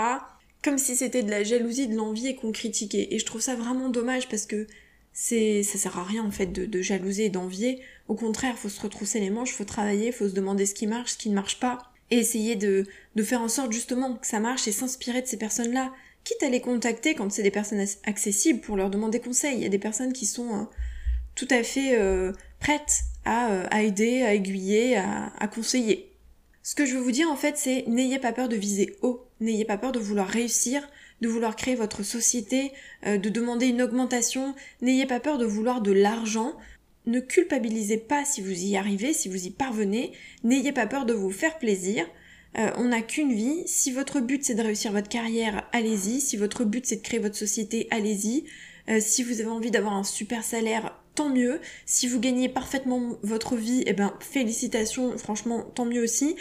Comme 0.64 0.78
si 0.78 0.96
c'était 0.96 1.24
de 1.24 1.30
la 1.30 1.44
jalousie, 1.44 1.88
de 1.88 1.96
l'envie 1.96 2.28
et 2.28 2.36
qu'on 2.36 2.52
critiquait. 2.52 3.08
Et 3.12 3.20
je 3.20 3.26
trouve 3.26 3.42
ça 3.42 3.56
vraiment 3.56 3.90
dommage 3.90 4.28
parce 4.28 4.46
que 4.46 4.68
c'est 5.14 5.64
ça 5.64 5.78
sert 5.78 5.98
à 5.98 6.04
rien 6.04 6.24
en 6.24 6.32
fait 6.32 6.48
de, 6.48 6.66
de 6.66 6.82
jalouser 6.82 7.26
et 7.26 7.30
d'envier. 7.30 7.82
Au 8.08 8.16
contraire, 8.16 8.58
faut 8.58 8.70
se 8.70 8.82
retrousser 8.82 9.20
les 9.20 9.30
manches, 9.30 9.54
faut 9.54 9.66
travailler, 9.66 10.12
faut 10.12 10.28
se 10.28 10.34
demander 10.34 10.66
ce 10.66 10.74
qui 10.74 10.88
marche, 10.88 11.14
ce 11.14 11.18
qui 11.18 11.30
ne 11.30 11.36
marche 11.36 11.60
pas, 11.60 11.78
et 12.12 12.18
essayer 12.18 12.56
de, 12.56 12.86
de 13.16 13.24
faire 13.24 13.42
en 13.42 13.48
sorte 13.48 13.72
justement 13.72 14.16
que 14.16 14.28
ça 14.28 14.40
marche 14.40 14.68
et 14.68 14.72
s'inspirer 14.72 15.22
de 15.22 15.28
ces 15.28 15.38
personnes-là. 15.38 15.94
Quitte 16.24 16.44
à 16.44 16.50
les 16.50 16.62
contacter 16.62 17.16
quand 17.16 17.32
c'est 17.32 17.44
des 17.44 17.52
personnes 17.52 17.86
accessibles 18.04 18.60
pour 18.60 18.76
leur 18.76 18.90
demander 18.90 19.20
conseil. 19.20 19.56
Il 19.56 19.64
y 19.64 19.66
a 19.66 19.70
des 19.70 19.80
personnes 19.80 20.14
qui 20.14 20.26
sont 20.26 20.54
euh, 20.54 20.64
tout 21.36 21.48
à 21.50 21.64
fait 21.64 21.98
euh, 21.98 22.34
prêtes 22.60 23.02
à, 23.26 23.52
euh, 23.52 23.68
à, 23.72 23.84
aider, 23.84 24.24
à 24.24 24.34
aiguiller, 24.34 24.98
à 24.98 25.48
conseiller. 25.48 26.12
Ce 26.62 26.76
que 26.76 26.86
je 26.86 26.96
veux 26.96 27.02
vous 27.02 27.12
dire 27.12 27.32
en 27.32 27.36
fait, 27.36 27.58
c'est 27.58 27.86
n'ayez 27.88 28.20
pas 28.20 28.34
peur 28.34 28.50
de 28.50 28.56
viser 28.56 28.96
haut, 29.02 29.29
n'ayez 29.40 29.66
pas 29.66 29.78
peur 29.78 29.92
de 29.92 30.00
vouloir 30.00 30.28
réussir, 30.28 30.88
de 31.22 31.28
vouloir 31.28 31.56
créer 31.56 31.76
votre 31.76 32.04
société, 32.04 32.72
euh, 33.06 33.18
de 33.18 33.30
demander 33.30 33.68
une 33.68 33.82
augmentation. 33.82 34.56
N'ayez 34.82 35.06
pas 35.06 35.20
peur 35.20 35.38
de 35.38 35.46
vouloir 35.46 35.82
de 35.82 35.92
l'argent. 35.92 36.54
Ne 37.06 37.20
culpabilisez 37.20 37.98
pas 37.98 38.26
si 38.26 38.42
vous 38.42 38.52
y 38.52 38.78
arrivez, 38.78 39.14
si 39.14 39.30
vous 39.30 39.46
y 39.46 39.50
parvenez. 39.50 40.12
N'ayez 40.44 40.72
pas 40.72 40.88
peur 40.88 41.06
de 41.06 41.14
vous 41.14 41.32
faire 41.32 41.58
plaisir. 41.58 42.06
Euh, 42.58 42.72
on 42.78 42.86
n'a 42.86 43.02
qu'une 43.02 43.34
vie. 43.34 43.64
Si 43.68 43.92
votre 43.92 44.20
but 44.20 44.44
c'est 44.44 44.56
de 44.56 44.62
réussir 44.62 44.92
votre 44.92 45.10
carrière, 45.10 45.68
allez-y. 45.72 46.22
Si 46.22 46.38
votre 46.38 46.66
but 46.66 46.86
c'est 46.86 46.98
de 46.98 47.02
créer 47.02 47.20
votre 47.20 47.38
société, 47.38 47.88
allez-y. 47.92 48.46
Euh, 48.90 49.00
si 49.00 49.24
vous 49.24 49.40
avez 49.40 49.50
envie 49.50 49.72
d'avoir 49.72 49.94
un 49.94 50.04
super 50.04 50.44
salaire, 50.44 51.00
tant 51.16 51.30
mieux. 51.30 51.60
Si 51.86 52.08
vous 52.08 52.20
gagnez 52.20 52.50
parfaitement 52.50 53.18
votre 53.24 53.56
vie, 53.56 53.84
eh 53.86 53.94
ben 53.94 54.14
félicitations, 54.20 55.18
franchement, 55.18 55.64
tant 55.76 55.86
mieux 55.86 56.02
aussi. 56.02 56.36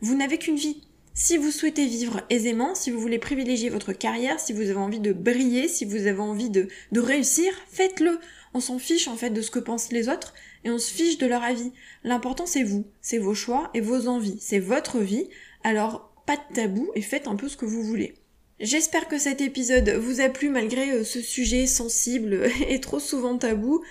Vous 0.00 0.16
n'avez 0.16 0.38
qu'une 0.38 0.56
vie. 0.56 0.82
Si 1.16 1.36
vous 1.36 1.52
souhaitez 1.52 1.86
vivre 1.86 2.22
aisément, 2.28 2.74
si 2.74 2.90
vous 2.90 2.98
voulez 2.98 3.20
privilégier 3.20 3.70
votre 3.70 3.92
carrière, 3.92 4.40
si 4.40 4.52
vous 4.52 4.62
avez 4.62 4.74
envie 4.74 4.98
de 4.98 5.12
briller, 5.12 5.68
si 5.68 5.84
vous 5.84 6.08
avez 6.08 6.18
envie 6.18 6.50
de, 6.50 6.68
réussir, 6.92 7.52
faites-le. 7.70 8.18
On 8.52 8.58
s'en 8.58 8.80
fiche 8.80 9.06
en 9.06 9.14
fait 9.14 9.30
de 9.30 9.40
ce 9.40 9.52
que 9.52 9.60
pensent 9.60 9.92
les 9.92 10.08
autres 10.08 10.34
et 10.64 10.70
on 10.70 10.78
se 10.78 10.92
fiche 10.92 11.16
de 11.18 11.26
leur 11.26 11.44
avis. 11.44 11.70
L'important 12.02 12.46
c'est 12.46 12.64
vous, 12.64 12.84
c'est 13.00 13.18
vos 13.18 13.34
choix 13.34 13.70
et 13.74 13.80
vos 13.80 14.08
envies, 14.08 14.38
c'est 14.40 14.58
votre 14.58 14.98
vie. 14.98 15.28
Alors 15.62 16.12
pas 16.26 16.36
de 16.36 16.54
tabou 16.54 16.90
et 16.96 17.02
faites 17.02 17.28
un 17.28 17.36
peu 17.36 17.48
ce 17.48 17.56
que 17.56 17.64
vous 17.64 17.84
voulez. 17.84 18.14
J'espère 18.58 19.06
que 19.06 19.18
cet 19.18 19.40
épisode 19.40 19.90
vous 19.90 20.20
a 20.20 20.28
plu 20.28 20.48
malgré 20.48 20.90
euh, 20.90 21.04
ce 21.04 21.20
sujet 21.20 21.68
sensible 21.68 22.48
et 22.68 22.80
trop 22.80 22.98
souvent 22.98 23.38
tabou. 23.38 23.84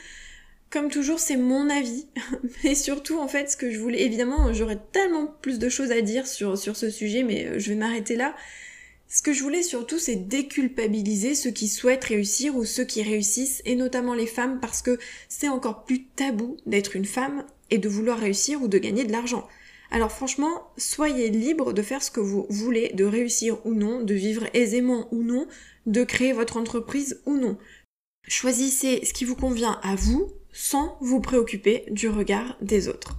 Comme 0.73 0.89
toujours, 0.89 1.19
c'est 1.19 1.37
mon 1.37 1.69
avis. 1.69 2.07
Mais 2.63 2.73
surtout, 2.73 3.19
en 3.19 3.27
fait, 3.27 3.51
ce 3.51 3.55
que 3.55 3.69
je 3.69 3.77
voulais, 3.77 4.01
évidemment, 4.01 4.51
j'aurais 4.53 4.79
tellement 4.91 5.27
plus 5.43 5.59
de 5.59 5.69
choses 5.69 5.91
à 5.91 6.01
dire 6.01 6.25
sur, 6.25 6.57
ce 6.57 6.89
sujet, 6.89 7.21
mais 7.21 7.45
euh, 7.45 7.59
je 7.59 7.69
vais 7.69 7.75
m'arrêter 7.75 8.15
là. 8.15 8.35
Ce 9.07 9.21
que 9.21 9.33
je 9.33 9.43
voulais 9.43 9.61
surtout, 9.61 9.99
c'est 9.99 10.15
déculpabiliser 10.15 11.35
ceux 11.35 11.51
qui 11.51 11.67
souhaitent 11.67 12.05
réussir 12.05 12.55
ou 12.55 12.65
ceux 12.65 12.85
qui 12.85 13.03
réussissent, 13.03 13.61
et 13.65 13.75
notamment 13.75 14.15
les 14.15 14.25
femmes, 14.25 14.59
parce 14.59 14.81
que 14.81 14.97
c'est 15.29 15.47
encore 15.47 15.83
plus 15.83 16.05
tabou 16.05 16.57
d'être 16.65 16.95
une 16.95 17.05
femme 17.05 17.45
et 17.69 17.77
de 17.77 17.87
vouloir 17.87 18.17
réussir 18.17 18.63
ou 18.63 18.67
de 18.67 18.79
gagner 18.79 19.03
de 19.03 19.11
l'argent. 19.11 19.47
Alors 19.91 20.11
franchement, 20.11 20.71
soyez 20.77 21.29
libre 21.29 21.73
de 21.73 21.83
faire 21.83 22.01
ce 22.01 22.09
que 22.09 22.19
vous 22.19 22.47
voulez, 22.49 22.89
de 22.95 23.05
réussir 23.05 23.63
ou 23.63 23.75
non, 23.75 24.01
de 24.01 24.15
vivre 24.15 24.47
aisément 24.55 25.07
ou 25.11 25.21
non, 25.21 25.45
de 25.85 26.03
créer 26.03 26.33
votre 26.33 26.57
entreprise 26.57 27.21
ou 27.27 27.37
non. 27.37 27.59
Choisissez 28.27 29.03
ce 29.05 29.13
qui 29.13 29.25
vous 29.25 29.35
convient 29.35 29.79
à 29.83 29.95
vous, 29.95 30.31
sans 30.51 30.97
vous 31.01 31.19
préoccuper 31.19 31.85
du 31.91 32.09
regard 32.09 32.57
des 32.61 32.87
autres. 32.87 33.17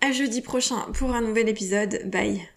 À 0.00 0.12
jeudi 0.12 0.42
prochain 0.42 0.80
pour 0.92 1.14
un 1.14 1.22
nouvel 1.22 1.48
épisode. 1.48 2.02
Bye 2.10 2.55